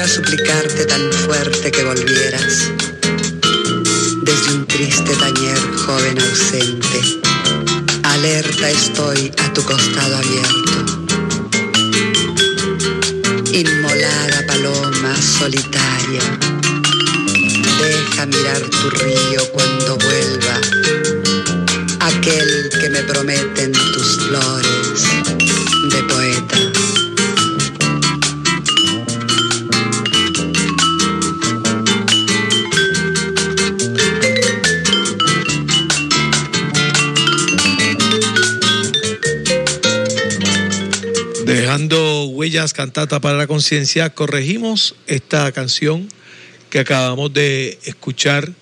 suplicarte 0.08 0.86
tan 0.86 1.12
fuerte 1.12 1.70
que 1.70 1.84
volvieras 1.84 2.68
desde 4.22 4.54
un 4.54 4.66
triste 4.66 5.14
tañer 5.14 5.58
joven 5.76 6.18
ausente. 6.18 7.29
Alerta 8.12 8.70
estoy 8.70 9.32
a 9.38 9.52
tu 9.52 9.62
costado 9.64 10.16
abierto. 10.16 11.08
Inmolada 13.52 14.46
paloma 14.46 15.14
solitaria, 15.20 16.22
deja 17.80 18.26
mirar 18.26 18.62
tu 18.68 18.90
río 18.90 19.42
cuando 19.52 19.96
vuelva. 19.98 20.60
Aquel 22.00 22.70
que 22.80 22.90
me 22.90 23.02
prometen 23.04 23.72
tus 23.72 24.18
flores 24.26 25.09
Huellas 41.98 42.72
Cantata 42.72 43.20
para 43.20 43.36
la 43.36 43.46
Conciencia, 43.46 44.10
corregimos 44.10 44.94
esta 45.06 45.50
canción 45.52 46.08
que 46.70 46.78
acabamos 46.78 47.32
de 47.32 47.78
escuchar, 47.84 48.52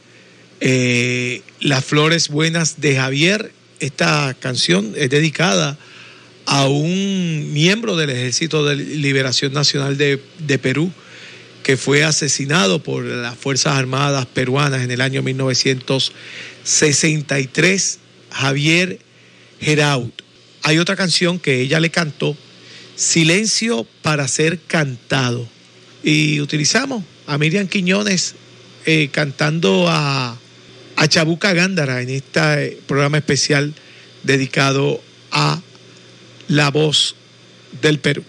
eh, 0.61 1.43
Las 1.61 1.85
Flores 1.85 2.29
Buenas 2.29 2.81
de 2.81 2.97
Javier. 2.97 3.53
Esta 3.81 4.35
canción 4.39 4.95
es 4.97 5.11
dedicada 5.11 5.79
a 6.47 6.67
un 6.69 7.53
miembro 7.53 7.97
del 7.97 8.11
Ejército 8.11 8.65
de 8.65 8.77
Liberación 8.77 9.53
Nacional 9.53 9.97
de, 9.97 10.23
de 10.39 10.59
Perú 10.59 10.91
que 11.63 11.77
fue 11.77 12.03
asesinado 12.05 12.83
por 12.83 13.05
las 13.05 13.37
Fuerzas 13.37 13.77
Armadas 13.77 14.27
peruanas 14.27 14.83
en 14.83 14.91
el 14.91 15.03
año 15.03 15.23
1960 15.23 16.39
63 16.69 17.99
Javier 18.31 18.99
Geraud. 19.61 20.11
Hay 20.63 20.79
otra 20.79 20.97
canción 20.97 21.39
que 21.39 21.61
ella 21.63 21.81
le 21.81 21.91
cantó, 21.91 22.37
Silencio 22.99 23.87
para 24.03 24.27
ser 24.27 24.59
cantado. 24.59 25.49
Y 26.03 26.41
utilizamos 26.41 27.05
a 27.29 27.39
Miriam 27.39 27.69
Quiñones 27.69 28.35
eh, 28.87 29.09
cantando 29.13 29.87
a, 29.89 30.37
a 30.97 31.09
Chabuca 31.09 31.53
Gándara 31.53 32.03
en 32.03 32.11
este 32.11 32.77
programa 32.89 33.19
especial 33.19 33.73
dedicado 34.25 35.01
a 35.31 35.61
la 36.49 36.73
voz 36.73 37.15
del 37.81 38.01
Perú. 38.01 38.25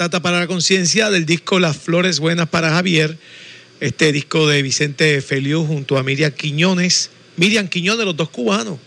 Cantata 0.00 0.22
para 0.22 0.40
la 0.40 0.46
Conciencia 0.46 1.10
del 1.10 1.26
disco 1.26 1.58
Las 1.60 1.76
Flores 1.76 2.20
Buenas 2.20 2.48
para 2.48 2.70
Javier, 2.70 3.18
este 3.80 4.12
disco 4.12 4.48
de 4.48 4.62
Vicente 4.62 5.20
Feliu 5.20 5.66
junto 5.66 5.98
a 5.98 6.02
Miriam 6.02 6.32
Quiñones, 6.32 7.10
Miriam 7.36 7.68
Quiñones, 7.68 8.06
los 8.06 8.16
dos 8.16 8.30
cubanos. 8.30 8.78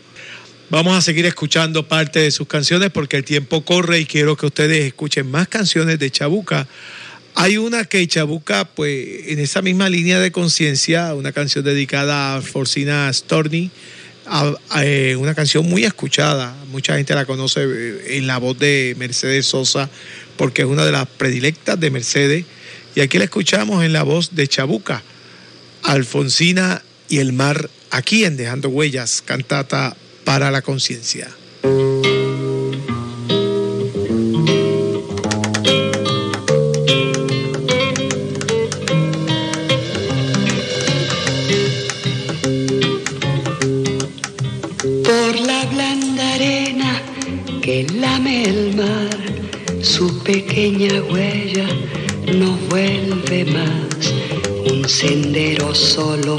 Vamos 0.72 0.97
a 0.97 1.01
seguir 1.01 1.28
escuchando 1.28 1.88
parte 1.88 2.18
de 2.18 2.32
sus 2.32 2.47
canciones 2.47 2.89
porque 2.89 3.18
el 3.18 3.24
tiempo 3.24 3.64
corre 3.64 3.99
y 3.99 4.05
quiero 4.07 4.36
que 4.36 4.47
ustedes 4.47 4.86
escuchen 4.86 5.30
más 5.30 5.47
canciones 5.47 5.99
de 5.99 6.09
Chabuca. 6.09 6.68
Hay 7.36 7.57
una 7.57 7.86
que 7.86 8.07
Chabuca, 8.07 8.66
pues 8.66 9.28
en 9.28 9.38
esa 9.38 9.61
misma 9.61 9.89
línea 9.89 10.20
de 10.20 10.32
conciencia, 10.32 11.14
una 11.14 11.32
canción 11.32 11.64
dedicada 11.64 12.38
a 12.38 12.41
Forcina 12.41 13.14
Storni, 13.14 13.70
eh, 14.78 15.16
una 15.20 15.36
canción 15.36 15.70
muy 15.70 15.84
escuchada, 15.84 16.55
mucha 16.72 16.95
gente 16.95 17.14
la 17.14 17.26
conoce 17.26 17.61
eh, 17.64 18.18
en 18.18 18.26
la 18.26 18.38
voz 18.39 18.57
de 18.57 18.95
Mercedes 18.97 19.45
Sosa, 19.45 19.89
porque 20.38 20.64
es 20.64 20.68
una 20.68 20.86
de 20.86 20.92
las 20.92 21.08
predilectas 21.08 21.80
de 21.80 21.92
Mercedes. 21.92 22.46
Y 22.96 23.02
aquí 23.02 23.18
la 23.18 23.26
escuchamos 23.26 23.84
en 23.84 23.94
la 23.94 24.04
voz 24.04 24.36
de 24.36 24.48
Chabuca, 24.48 25.04
Alfonsina 25.84 26.84
y 27.10 27.20
el 27.20 27.34
mar, 27.34 27.70
aquí 27.92 28.24
en 28.24 28.38
Dejando 28.38 28.70
Huellas, 28.70 29.22
cantata 29.26 29.96
para 30.24 30.52
la 30.52 30.62
conciencia. 30.62 31.30
Pequeña 50.64 51.01
huella 51.11 51.68
no 52.38 52.55
vuelve 52.70 53.43
más. 53.43 54.14
Un 54.72 54.88
sendero 54.88 55.76
solo 55.76 56.38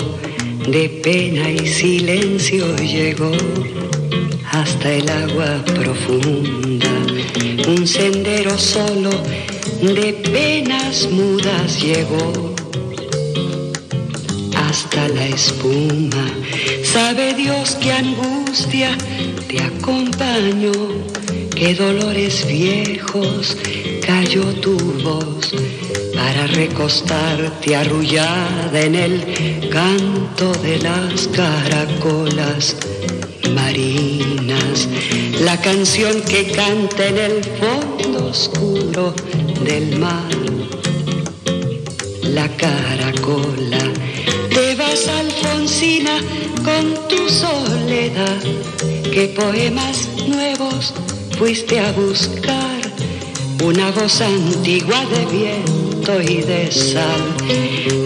de 0.67 0.89
pena 1.05 1.51
y 1.51 1.67
silencio 1.67 2.75
llegó 2.77 3.33
hasta 4.51 4.93
el 4.95 5.11
agua 5.11 5.63
profunda. 5.67 6.95
Un 7.69 7.87
sendero 7.87 8.57
solo 8.57 9.11
de 9.83 10.15
penas 10.33 11.07
mudas 11.11 11.83
llegó 11.83 12.55
hasta 14.57 15.07
la 15.09 15.27
espuma. 15.27 16.31
Sabe 16.83 17.35
Dios 17.35 17.77
qué 17.79 17.93
angustia 17.93 18.97
te 19.49 19.63
acompañó 19.63 20.73
qué 21.55 21.75
dolores 21.75 22.47
viejos 22.47 23.57
cayó 24.07 24.45
tu 24.61 24.77
voz 25.03 25.55
para 26.15 26.47
recostarte 26.49 27.75
arrullada 27.75 28.81
en 28.81 28.95
el 28.95 29.69
canto 29.71 30.53
de 30.63 30.79
las 30.79 31.29
caracolas 31.29 32.77
marinas, 33.55 34.89
la 35.41 35.61
canción 35.61 36.21
que 36.23 36.53
canta 36.53 37.07
en 37.07 37.19
el 37.19 37.45
fondo 37.45 38.27
oscuro 38.27 39.15
del 39.65 39.99
mar. 39.99 40.29
La 42.23 42.49
caracola, 42.57 43.79
te 44.51 44.75
vas 44.75 45.09
Alfonsina 45.09 46.19
con 46.65 47.09
tu 47.09 47.29
soledad, 47.29 48.43
qué 49.13 49.33
poemas 49.37 50.09
nuevos 50.27 50.93
fuiste 51.39 51.81
a 51.81 51.93
buscar, 51.93 52.74
una 53.63 53.91
voz 53.93 54.21
antigua 54.21 55.05
de 55.07 55.27
viento 55.27 56.21
y 56.21 56.43
de 56.43 56.71
sal, 56.71 57.37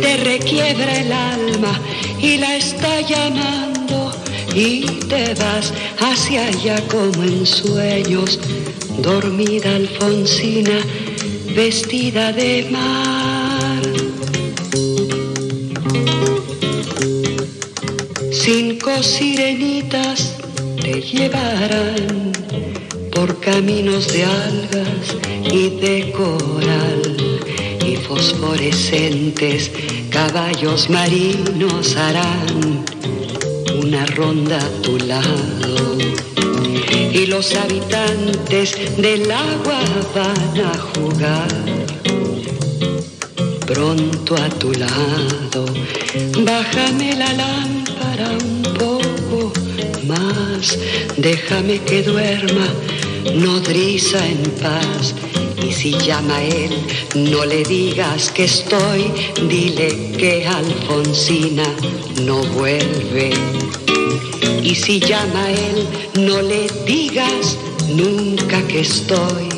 te 0.03 0.17
requiebra 0.19 1.01
el 1.01 1.13
alma 1.13 1.81
y 2.21 2.37
la 2.37 2.57
está 2.57 3.01
llamando 3.01 4.13
y 4.55 4.83
te 5.09 5.35
vas 5.35 5.73
hacia 5.99 6.47
allá 6.47 6.81
como 6.89 7.23
en 7.23 7.47
sueños, 7.47 8.39
dormida 8.99 9.77
Alfonsina, 9.77 10.81
vestida 11.55 12.33
de 12.33 12.69
mar. 12.71 13.83
Cinco 18.31 19.03
sirenitas 19.03 20.35
te 20.81 21.01
llevarán 21.03 22.28
por 23.19 23.41
caminos 23.41 24.13
de 24.13 24.23
algas 24.25 25.07
y 25.51 25.71
de 25.71 26.13
coral 26.13 27.03
y 27.85 27.97
fosforescentes 27.97 29.73
caballos 30.09 30.89
marinos 30.89 31.97
harán 31.97 32.85
una 33.83 34.07
ronda 34.07 34.59
a 34.59 34.83
tu 34.83 34.99
lado 34.99 35.99
y 37.13 37.27
los 37.27 37.57
habitantes 37.57 38.97
del 38.97 39.29
agua 39.33 39.81
van 40.15 40.61
a 40.73 40.79
jugar 40.79 41.49
pronto 43.67 44.37
a 44.37 44.49
tu 44.61 44.73
lado. 44.73 45.65
Bájame 46.45 47.17
la 47.17 47.33
lámpara 47.33 48.31
un 48.45 48.63
poco 48.79 49.53
más, 50.07 50.79
déjame 51.17 51.81
que 51.81 52.03
duerma 52.03 52.69
nodriza 53.35 54.27
en 54.27 54.43
paz. 54.63 55.15
Y 55.63 55.73
si 55.73 55.93
llama 55.99 56.43
él, 56.43 56.71
no 57.15 57.45
le 57.45 57.63
digas 57.65 58.31
que 58.31 58.45
estoy, 58.45 59.13
dile 59.49 60.13
que 60.17 60.47
Alfonsina 60.47 61.65
no 62.25 62.43
vuelve. 62.59 63.31
Y 64.63 64.75
si 64.75 65.01
llama 65.01 65.51
él, 65.51 65.87
no 66.27 66.41
le 66.43 66.69
digas 66.87 67.57
nunca 67.89 68.63
que 68.67 68.81
estoy. 68.81 69.49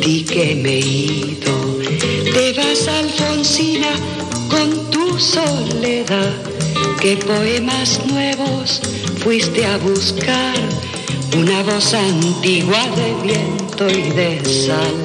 Di 0.00 0.24
que 0.24 0.54
me 0.56 0.74
he 0.74 0.80
ido, 0.80 1.78
te 2.32 2.52
vas 2.52 2.88
Alfonsina 2.88 3.92
con 4.48 4.90
tu 4.90 5.18
soledad. 5.18 6.32
¿Qué 7.00 7.16
poemas 7.16 8.00
nuevos 8.06 8.80
fuiste 9.22 9.64
a 9.66 9.76
buscar? 9.78 10.73
Una 11.36 11.62
voz 11.64 11.92
antigua 11.92 12.86
de 12.94 13.14
viento 13.26 13.88
y 13.88 14.10
de 14.10 14.44
sal 14.44 15.04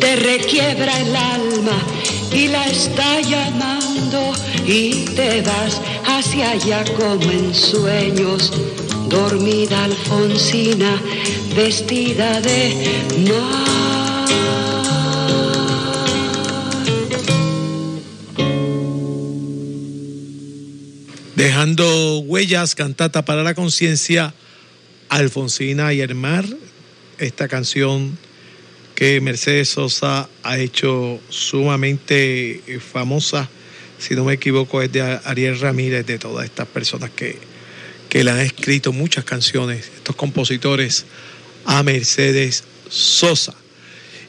te 0.00 0.14
requiebra 0.16 1.00
el 1.00 1.16
alma 1.16 1.78
y 2.32 2.46
la 2.46 2.64
está 2.66 3.20
llamando 3.20 4.32
y 4.64 5.04
te 5.16 5.42
vas 5.42 5.80
hacia 6.06 6.50
allá 6.50 6.84
como 6.96 7.30
en 7.30 7.52
sueños. 7.54 8.52
Dormida 9.08 9.84
Alfonsina, 9.84 11.02
vestida 11.56 12.40
de 12.40 13.26
mar. 13.28 13.78
Dejando 21.34 22.18
huellas, 22.20 22.74
cantata 22.74 23.24
para 23.24 23.42
la 23.42 23.54
conciencia, 23.54 24.34
Alfonsina 25.08 25.92
y 25.92 26.00
el 26.00 26.14
mar, 26.14 26.44
esta 27.18 27.48
canción 27.48 28.16
que 28.94 29.20
Mercedes 29.20 29.70
Sosa 29.70 30.28
ha 30.42 30.58
hecho 30.58 31.20
sumamente 31.28 32.62
famosa, 32.92 33.48
si 33.98 34.14
no 34.14 34.24
me 34.24 34.34
equivoco, 34.34 34.82
es 34.82 34.92
de 34.92 35.02
Ariel 35.02 35.58
Ramírez, 35.58 36.06
de 36.06 36.18
todas 36.18 36.44
estas 36.44 36.66
personas 36.68 37.10
que, 37.10 37.36
que 38.08 38.22
le 38.24 38.30
han 38.30 38.40
escrito 38.40 38.92
muchas 38.92 39.24
canciones, 39.24 39.90
estos 39.96 40.14
compositores, 40.16 41.04
a 41.64 41.82
Mercedes 41.82 42.64
Sosa. 42.88 43.54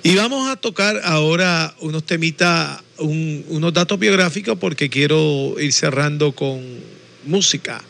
Y 0.01 0.15
vamos 0.15 0.49
a 0.49 0.55
tocar 0.55 0.99
ahora 1.03 1.75
unos 1.81 2.03
temitas, 2.05 2.79
un- 2.97 3.45
unos 3.49 3.73
datos 3.73 3.99
biográficos, 3.99 4.57
porque 4.59 4.89
quiero 4.89 5.55
ir 5.59 5.73
cerrando 5.73 6.31
con 6.31 6.61
música 7.25 7.81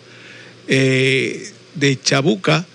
eh, 0.67 1.49
de 1.75 1.99
Chabuca, 2.01 2.65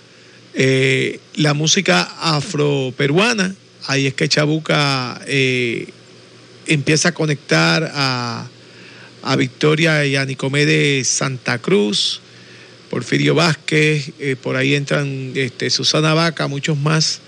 eh, 0.55 1.19
la 1.35 1.53
música 1.53 2.01
afroperuana. 2.21 3.53
Ahí 3.87 4.07
es 4.07 4.13
que 4.13 4.29
Chabuca 4.29 5.21
eh, 5.27 5.89
empieza 6.65 7.09
a 7.09 7.13
conectar 7.13 7.91
a, 7.93 8.47
a 9.21 9.35
Victoria 9.35 10.05
y 10.05 10.15
a 10.15 10.25
Nicomé 10.25 10.65
de 10.65 11.03
Santa 11.03 11.59
Cruz, 11.59 12.21
Porfirio 12.89 13.35
Vázquez, 13.35 14.11
eh, 14.19 14.37
por 14.41 14.55
ahí 14.55 14.75
entran 14.75 15.33
este, 15.35 15.69
Susana 15.69 16.13
Vaca, 16.13 16.47
muchos 16.47 16.77
más. 16.77 17.19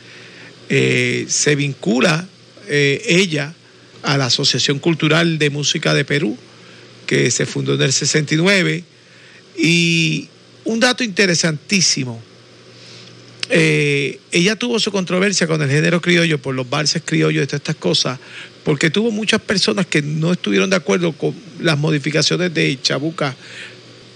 Se 0.70 1.56
vincula 1.56 2.28
ella 2.68 3.54
a 4.04 4.18
la 4.18 4.26
Asociación 4.26 4.80
Cultural 4.80 5.38
de 5.38 5.50
Música 5.50 5.94
de 5.94 6.04
Perú, 6.04 6.38
que 7.06 7.32
se 7.32 7.46
fundó 7.46 7.76
en 7.76 7.84
el 7.84 7.94
69. 7.94 8.84
Y 9.58 10.28
un 10.66 10.80
dato 10.82 11.06
interesantísimo, 11.06 12.22
eh, 13.50 14.20
ella 14.32 14.58
tuvo 14.58 14.80
su 14.80 14.92
controversia 14.92 15.48
con 15.48 15.62
el 15.62 15.70
género 15.70 16.02
criollo 16.02 16.38
por 16.38 16.54
los 16.54 16.70
valses 16.70 17.02
criollos 17.04 17.44
y 17.44 17.48
todas 17.48 17.62
estas 17.62 17.76
cosas, 17.76 18.20
porque 18.64 18.90
tuvo 18.90 19.12
muchas 19.12 19.42
personas 19.42 19.86
que 19.86 20.02
no 20.02 20.34
estuvieron 20.34 20.70
de 20.70 20.76
acuerdo 20.76 21.14
con 21.14 21.34
las 21.60 21.78
modificaciones 21.78 22.54
de 22.54 22.78
Chabuca, 22.82 23.36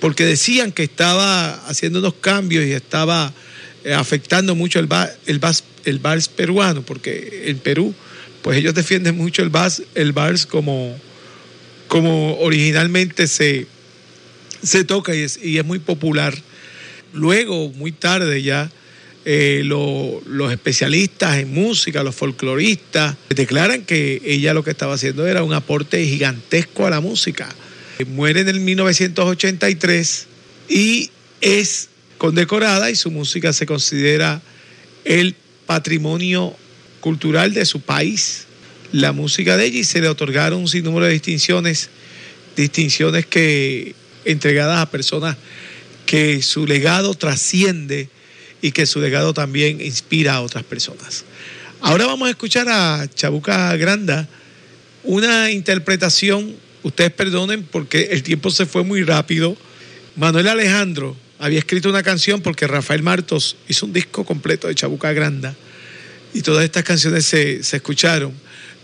porque 0.02 0.26
decían 0.26 0.72
que 0.72 0.84
estaba 0.84 1.54
haciendo 1.68 2.00
unos 2.00 2.16
cambios 2.16 2.66
y 2.66 2.72
estaba 2.74 3.32
eh, 3.86 3.94
afectando 3.94 4.56
mucho 4.56 4.80
el, 4.80 4.90
el, 5.26 5.40
vals, 5.40 5.64
el 5.86 6.00
vals 6.00 6.28
peruano, 6.28 6.82
porque 6.82 7.44
en 7.46 7.60
Perú, 7.60 7.94
pues 8.42 8.58
ellos 8.58 8.74
defienden 8.74 9.16
mucho 9.16 9.44
el 9.44 9.50
vals, 9.50 9.84
el 9.96 10.12
vals 10.12 10.46
como, 10.46 11.00
como 11.88 12.38
originalmente 12.40 13.28
se, 13.28 13.68
se 14.62 14.84
toca 14.84 15.16
y 15.16 15.20
es, 15.20 15.40
y 15.42 15.58
es 15.58 15.66
muy 15.66 15.80
popular. 15.80 16.38
Luego, 17.14 17.70
muy 17.70 17.92
tarde 17.92 18.42
ya, 18.42 18.72
eh, 19.26 19.62
lo- 19.64 20.22
los 20.26 20.52
especialistas 20.52 21.38
en 21.38 21.54
música, 21.54 22.04
los 22.04 22.16
folcloristas, 22.16 23.16
declaran 23.30 23.84
que 23.86 24.22
ella 24.26 24.54
lo 24.54 24.64
que 24.64 24.72
estaba 24.72 24.96
haciendo 24.96 25.28
era 25.28 25.44
un 25.44 25.54
aporte 25.54 26.04
gigantesco 26.06 26.88
a 26.88 26.90
la 26.90 27.02
música. 27.02 27.48
Eh, 28.00 28.06
Muere 28.06 28.42
en 28.42 28.50
el 28.50 28.60
1983 28.62 30.28
y 30.70 31.10
es 31.42 31.90
condecorada 32.18 32.90
y 32.90 32.96
su 32.96 33.12
música 33.12 33.54
se 33.54 33.66
considera 33.66 34.42
el 35.06 35.36
patrimonio 35.66 36.56
cultural 37.00 37.54
de 37.54 37.66
su 37.66 37.82
país. 37.82 38.46
La 38.92 39.12
música 39.12 39.58
de 39.58 39.66
ella 39.66 39.80
y 39.80 39.84
se 39.84 40.02
le 40.02 40.10
otorgaron 40.10 40.60
un 40.62 40.68
sinnúmero 40.68 41.06
de 41.06 41.14
distinciones, 41.14 41.90
distinciones 42.56 43.26
que 43.26 43.96
entregadas 44.26 44.80
a 44.80 44.90
personas 44.92 45.38
que 46.06 46.42
su 46.42 46.68
legado 46.68 47.14
trasciende 47.14 48.10
y 48.62 48.72
que 48.72 48.86
su 48.86 49.00
legado 49.00 49.34
también 49.34 49.82
inspira 49.82 50.36
a 50.36 50.42
otras 50.42 50.64
personas. 50.64 51.26
Ahora 51.82 52.06
vamos 52.06 52.28
a 52.28 52.32
escuchar 52.32 52.68
a 52.70 53.08
Chabuca 53.14 53.76
Granda, 53.76 54.28
una 55.04 55.50
interpretación, 55.50 56.56
ustedes 56.84 57.12
perdonen 57.12 57.64
porque 57.64 58.10
el 58.12 58.22
tiempo 58.22 58.52
se 58.52 58.66
fue 58.68 58.84
muy 58.84 59.04
rápido. 59.04 59.58
Manuel 60.16 60.48
Alejandro 60.48 61.18
había 61.40 61.60
escrito 61.60 61.90
una 61.90 62.04
canción 62.04 62.42
porque 62.42 62.68
Rafael 62.68 63.02
Martos 63.02 63.58
hizo 63.68 63.88
un 63.88 63.94
disco 63.94 64.24
completo 64.24 64.68
de 64.68 64.76
Chabuca 64.76 65.12
Granda 65.12 65.56
y 66.34 66.42
todas 66.42 66.64
estas 66.64 66.84
canciones 66.84 67.26
se, 67.26 67.64
se 67.64 67.78
escucharon. 67.78 68.32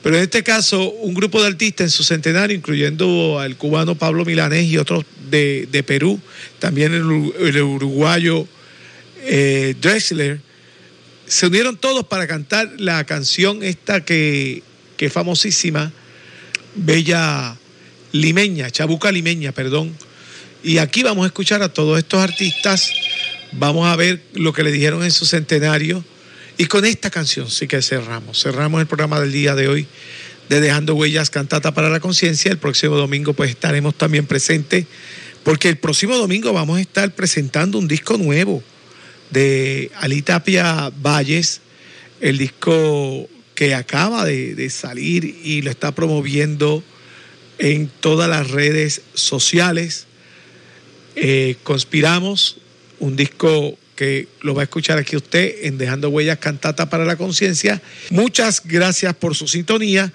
Pero 0.01 0.17
en 0.17 0.23
este 0.23 0.41
caso, 0.41 0.89
un 0.89 1.13
grupo 1.13 1.41
de 1.41 1.47
artistas 1.47 1.85
en 1.85 1.89
su 1.91 2.03
centenario, 2.03 2.55
incluyendo 2.55 3.39
al 3.39 3.57
cubano 3.57 3.95
Pablo 3.95 4.25
Milanés 4.25 4.65
y 4.65 4.77
otros 4.77 5.05
de, 5.29 5.67
de 5.71 5.83
Perú, 5.83 6.19
también 6.59 6.93
el, 6.93 7.33
el 7.45 7.61
uruguayo 7.61 8.47
eh, 9.21 9.75
Drexler, 9.79 10.41
se 11.25 11.47
unieron 11.47 11.77
todos 11.77 12.05
para 12.05 12.27
cantar 12.27 12.71
la 12.77 13.03
canción 13.05 13.63
esta 13.63 14.05
que 14.05 14.63
que 14.97 15.05
es 15.05 15.13
famosísima, 15.13 15.93
Bella 16.75 17.55
Limeña, 18.11 18.69
Chabuca 18.71 19.11
Limeña, 19.11 19.51
perdón. 19.53 19.95
Y 20.63 20.79
aquí 20.79 21.03
vamos 21.03 21.23
a 21.23 21.27
escuchar 21.27 21.61
a 21.61 21.71
todos 21.71 21.97
estos 21.99 22.19
artistas, 22.19 22.91
vamos 23.53 23.87
a 23.87 23.95
ver 23.95 24.21
lo 24.33 24.51
que 24.51 24.63
le 24.63 24.71
dijeron 24.71 25.03
en 25.03 25.11
su 25.11 25.25
centenario. 25.25 26.03
Y 26.57 26.65
con 26.65 26.85
esta 26.85 27.11
canción 27.11 27.49
sí 27.49 27.67
que 27.67 27.81
cerramos. 27.83 28.41
Cerramos 28.41 28.81
el 28.81 28.87
programa 28.87 29.19
del 29.19 29.31
día 29.31 29.53
de 29.53 29.67
hoy 29.67 29.87
de 30.49 30.59
Dejando 30.59 30.95
Huellas 30.95 31.29
Cantata 31.29 31.73
para 31.73 31.89
la 31.89 31.99
Conciencia. 31.99 32.51
El 32.51 32.57
próximo 32.57 32.95
domingo 32.95 33.33
pues 33.33 33.51
estaremos 33.51 33.95
también 33.95 34.25
presentes 34.25 34.87
porque 35.43 35.69
el 35.69 35.77
próximo 35.77 36.17
domingo 36.17 36.51
vamos 36.51 36.79
a 36.79 36.81
estar 36.81 37.13
presentando 37.13 37.77
un 37.77 37.87
disco 37.87 38.17
nuevo 38.17 38.63
de 39.31 39.91
Alitapia 39.95 40.91
Valles, 41.01 41.61
el 42.21 42.37
disco 42.37 43.27
que 43.55 43.73
acaba 43.73 44.25
de, 44.25 44.69
salir 44.69 45.25
y 45.43 45.61
lo 45.61 45.71
está 45.71 45.91
promoviendo 45.93 46.83
en 47.57 47.89
todas 47.99 48.29
las 48.29 48.51
redes 48.51 49.01
sociales. 49.13 50.05
Eh, 51.15 51.55
conspiramos, 51.63 52.57
un 52.99 53.15
disco 53.15 53.77
que 53.95 54.27
lo 54.41 54.53
va 54.53 54.61
a 54.61 54.65
escuchar 54.65 54.99
aquí 54.99 55.15
usted 55.15 55.65
en 55.65 55.79
Dejando 55.79 56.09
Huellas 56.09 56.37
Cantata 56.37 56.89
para 56.89 57.03
la 57.03 57.15
Conciencia. 57.15 57.81
Muchas 58.11 58.61
gracias 58.63 59.15
por 59.15 59.35
su 59.35 59.47
sintonía 59.47 60.13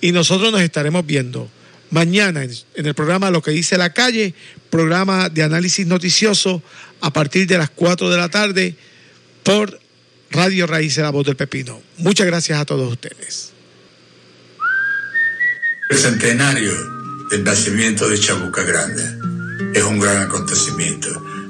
y 0.00 0.12
nosotros 0.12 0.50
nos 0.50 0.62
estaremos 0.62 1.04
viendo 1.04 1.50
mañana 1.90 2.42
en 2.42 2.86
el 2.86 2.94
programa 2.94 3.30
Lo 3.30 3.42
que 3.42 3.50
dice 3.50 3.78
la 3.78 3.92
calle, 3.92 4.34
programa 4.70 5.28
de 5.28 5.42
análisis 5.42 5.86
noticioso 5.86 6.62
a 7.00 7.12
partir 7.12 7.46
de 7.46 7.58
las 7.58 7.70
4 7.70 8.10
de 8.10 8.16
la 8.16 8.28
tarde 8.28 8.76
por 9.42 9.80
Radio 10.30 10.66
Raíces 10.66 11.02
La 11.02 11.10
Voz 11.10 11.26
del 11.26 11.36
Pepino. 11.36 11.80
Muchas 11.98 12.26
gracias 12.26 12.60
a 12.60 12.64
todos 12.64 12.90
ustedes. 12.90 13.52
El 15.90 15.96
centenario 15.96 16.72
del 17.30 17.44
nacimiento 17.44 18.08
de 18.08 18.18
Chabuca 18.18 18.62
Grande 18.62 19.02
es 19.74 19.82
un 19.84 19.98
gran 19.98 20.18
acontecimiento. 20.22 21.08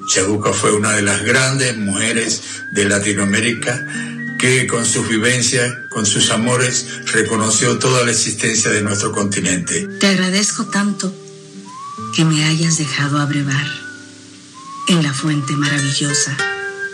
Chabuca 0.08 0.52
fue 0.52 0.72
una 0.72 0.94
de 0.94 1.02
las 1.02 1.22
grandes 1.22 1.76
mujeres 1.76 2.42
de 2.72 2.84
Latinoamérica 2.84 3.84
que 4.38 4.66
con 4.68 4.86
sus 4.86 5.08
vivencias, 5.08 5.74
con 5.90 6.06
sus 6.06 6.30
amores, 6.30 6.86
reconoció 7.06 7.78
toda 7.78 8.04
la 8.04 8.12
existencia 8.12 8.70
de 8.70 8.82
nuestro 8.82 9.12
continente. 9.12 9.86
Te 9.98 10.06
agradezco 10.06 10.66
tanto 10.66 11.12
que 12.14 12.24
me 12.24 12.44
hayas 12.44 12.78
dejado 12.78 13.18
abrevar 13.18 13.66
en 14.88 15.02
la 15.02 15.12
fuente 15.12 15.54
maravillosa 15.54 16.36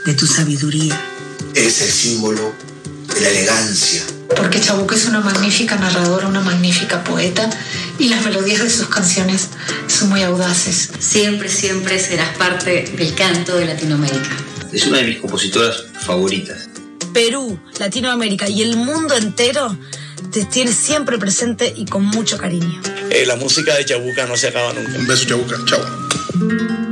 de 0.07 0.15
tu 0.15 0.27
sabiduría. 0.27 0.99
Es 1.55 1.83
el 1.83 1.91
símbolo 1.91 2.55
de 3.15 3.21
la 3.21 3.29
elegancia. 3.29 4.03
Porque 4.35 4.61
Chabuca 4.61 4.95
es 4.95 5.07
una 5.07 5.21
magnífica 5.21 5.77
narradora, 5.77 6.27
una 6.27 6.41
magnífica 6.41 7.05
poeta 7.05 7.49
y 7.99 8.09
las 8.09 8.25
melodías 8.25 8.63
de 8.63 8.71
sus 8.71 8.89
canciones 8.89 9.49
son 9.87 10.09
muy 10.09 10.23
audaces. 10.23 10.91
Siempre, 10.99 11.51
siempre 11.51 11.99
serás 12.01 12.37
parte 12.37 12.91
del 12.97 13.15
canto 13.15 13.55
de 13.57 13.67
Latinoamérica. 13.67 14.31
Es 14.73 14.87
una 14.87 14.99
de 14.99 15.05
mis 15.05 15.19
compositoras 15.19 15.85
favoritas. 16.05 16.69
Perú, 17.15 17.59
Latinoamérica 17.79 18.49
y 18.49 18.63
el 18.63 18.77
mundo 18.77 19.17
entero 19.17 19.75
te 20.33 20.45
tiene 20.45 20.73
siempre 20.73 21.17
presente 21.17 21.73
y 21.75 21.87
con 21.87 22.05
mucho 22.05 22.37
cariño. 22.37 22.83
Eh, 23.11 23.25
la 23.25 23.37
música 23.37 23.77
de 23.77 23.85
Chabuca 23.85 24.27
no 24.27 24.37
se 24.37 24.49
acaba 24.49 24.73
nunca. 24.73 24.99
Un 24.99 25.07
beso, 25.07 25.25
Chabuca. 25.27 25.57
Chao. 25.65 26.84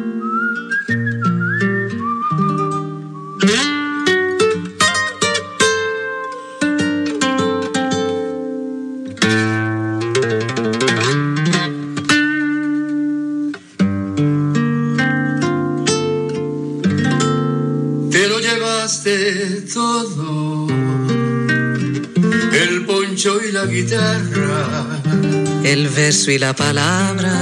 Verso 26.12 26.30
y 26.30 26.38
la 26.38 26.52
palabra, 26.52 27.32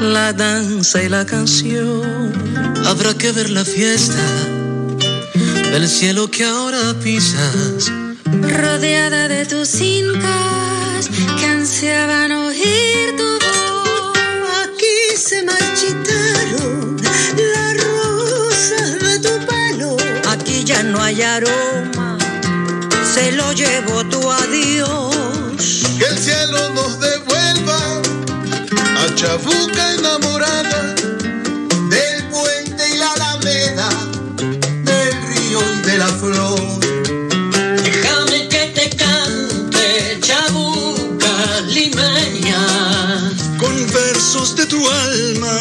la 0.00 0.32
danza 0.32 1.00
y 1.00 1.08
la 1.08 1.24
canción. 1.24 2.32
Habrá 2.84 3.14
que 3.14 3.30
ver 3.30 3.50
la 3.50 3.64
fiesta 3.64 4.24
del 5.70 5.88
cielo 5.88 6.28
que 6.28 6.44
ahora 6.44 6.92
pisas, 7.04 7.92
rodeada 8.62 9.28
de 9.28 9.46
tus 9.46 9.68
cintas 9.68 11.08
que 11.38 11.46
ansiaban 11.46 12.32
oír 12.32 13.14
tu 13.16 13.30
voz. 13.46 14.18
Aquí 14.64 14.96
se 15.16 15.44
marchitaron 15.44 16.96
ya 20.64 20.82
no 20.82 21.00
hay 21.00 21.22
aroma, 21.22 22.18
se 23.14 23.32
lo 23.32 23.52
llevo 23.52 24.04
tu 24.06 24.20
adiós. 24.30 25.11
Chabuca 29.22 29.92
enamorada 29.92 30.82
del 31.88 32.24
puente 32.24 32.82
y 32.92 32.98
la 32.98 33.12
alameda, 33.12 33.88
del 34.82 35.12
río 35.28 35.60
y 35.62 35.86
de 35.86 35.98
la 35.98 36.08
flor. 36.08 36.60
Déjame 37.84 38.48
que 38.48 38.72
te 38.74 38.90
cante 38.96 40.18
Chabuca 40.20 41.60
limeña. 41.68 42.66
Con 43.60 43.86
versos 43.92 44.56
de 44.56 44.66
tu 44.66 44.90
alma, 44.90 45.56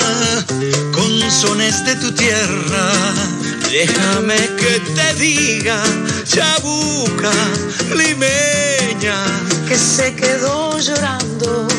con 0.92 1.32
sones 1.32 1.86
de 1.86 1.96
tu 1.98 2.12
tierra 2.14 2.92
Déjame 3.70 4.38
que 4.58 4.80
te 4.96 5.14
diga, 5.14 5.82
chabuca, 6.26 7.32
limeña, 7.96 9.24
que 9.68 9.78
se 9.78 10.16
quedó 10.16 10.80
llorando 10.80 11.71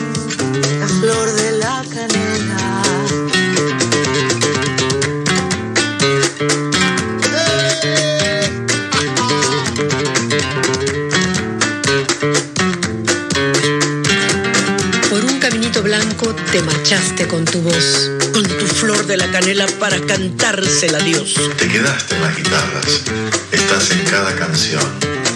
blanco 16.23 16.35
te 16.51 16.63
marchaste 16.63 17.27
con 17.27 17.45
tu 17.45 17.61
voz 17.61 18.11
con 18.33 18.43
tu 18.43 18.67
flor 18.67 19.07
de 19.07 19.17
la 19.17 19.31
canela 19.31 19.67
para 19.79 20.01
cantársela 20.07 20.99
a 20.99 21.03
Dios. 21.03 21.35
Te 21.57 21.69
quedaste 21.69 22.15
en 22.15 22.23
las 22.23 22.37
guitarras, 22.37 23.03
estás 23.51 23.91
en 23.91 24.05
cada 24.05 24.35
canción. 24.37 24.83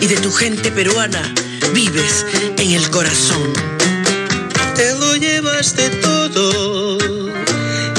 Y 0.00 0.06
de 0.06 0.16
tu 0.16 0.32
gente 0.32 0.70
peruana 0.70 1.22
vives 1.72 2.24
en 2.58 2.70
el 2.70 2.90
corazón. 2.90 3.52
Te 4.74 4.94
lo 4.94 5.16
llevaste 5.16 5.90
todo, 5.90 6.98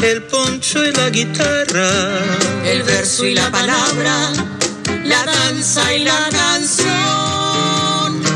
el 0.01 0.23
poncho 0.23 0.83
y 0.83 0.91
la 0.93 1.09
guitarra, 1.09 1.89
el 2.65 2.83
verso 2.83 3.25
y 3.25 3.33
la 3.33 3.51
palabra, 3.51 4.31
la 5.03 5.25
danza 5.25 5.93
y 5.93 6.03
la 6.03 6.29
canción. 6.31 6.88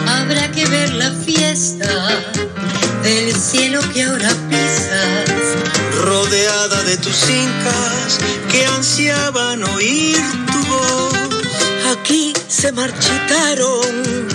Habrá 0.08 0.52
que 0.52 0.66
ver 0.68 0.94
la 0.94 1.12
fiesta 1.12 2.22
del 3.04 3.36
cielo 3.36 3.82
que 3.94 4.04
ahora 4.04 4.30
pisas 4.50 5.30
rodeada 6.06 6.84
de 6.84 6.98
tus 6.98 7.30
incas 7.30 8.20
que 8.52 8.66
ansiaban 8.66 9.64
oír 9.64 10.18
tu 10.52 10.60
voz. 10.66 11.14
Aquí 11.92 12.34
se 12.48 12.72
marchitaron 12.72 14.28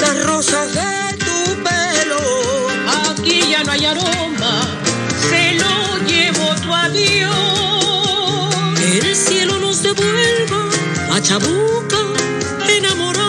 las 0.00 0.24
rosas 0.24 0.72
de 0.74 1.16
tu 1.18 1.62
pelo. 1.64 2.68
Aquí 3.10 3.42
ya 3.50 3.64
no 3.64 3.72
hay 3.72 3.86
aroma, 3.86 4.54
se 5.28 5.54
lo 5.54 5.98
llevo 6.06 6.54
tu 6.62 6.74
adiós. 6.74 7.34
El 8.80 9.16
cielo 9.16 9.58
nos 9.58 9.82
devuelva 9.82 10.70
a 11.12 11.20
Chabuca 11.20 11.98
enamorada 12.68 13.21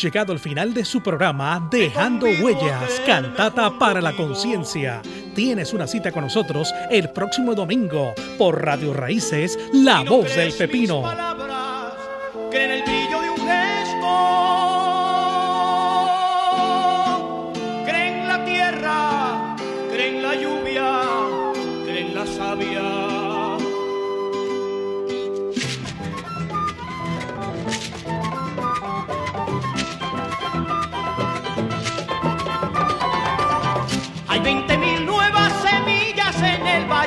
Llegado 0.00 0.32
al 0.32 0.38
final 0.38 0.74
de 0.74 0.84
su 0.84 1.02
programa 1.02 1.66
Dejando 1.72 2.26
Huellas, 2.26 3.02
Cantata 3.04 3.78
para 3.80 4.00
la 4.00 4.14
Conciencia. 4.14 5.02
Tienes 5.34 5.72
una 5.72 5.88
cita 5.88 6.12
con 6.12 6.22
nosotros 6.22 6.72
el 6.88 7.10
próximo 7.10 7.52
domingo 7.52 8.14
por 8.38 8.64
Radio 8.64 8.94
Raíces, 8.94 9.58
La 9.72 10.04
Voz 10.04 10.36
del 10.36 10.52
Pepino. 10.52 11.02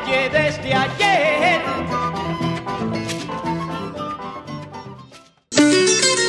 Desde 0.07 0.73
ayer. 0.73 1.61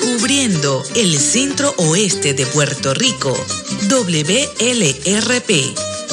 Cubriendo 0.03 0.83
el 0.95 1.19
centro 1.19 1.75
oeste 1.79 2.35
de 2.35 2.47
Puerto 2.47 2.95
Rico, 2.95 3.37
WLRP 3.89 5.51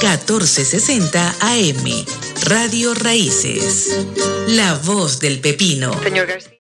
1460 0.02 1.36
AM, 1.42 2.06
Radio 2.44 2.94
Raíces, 2.94 4.06
La 4.48 4.76
Voz 4.76 5.20
del 5.20 5.40
Pepino. 5.40 5.92
Señor 6.02 6.28
García. 6.28 6.54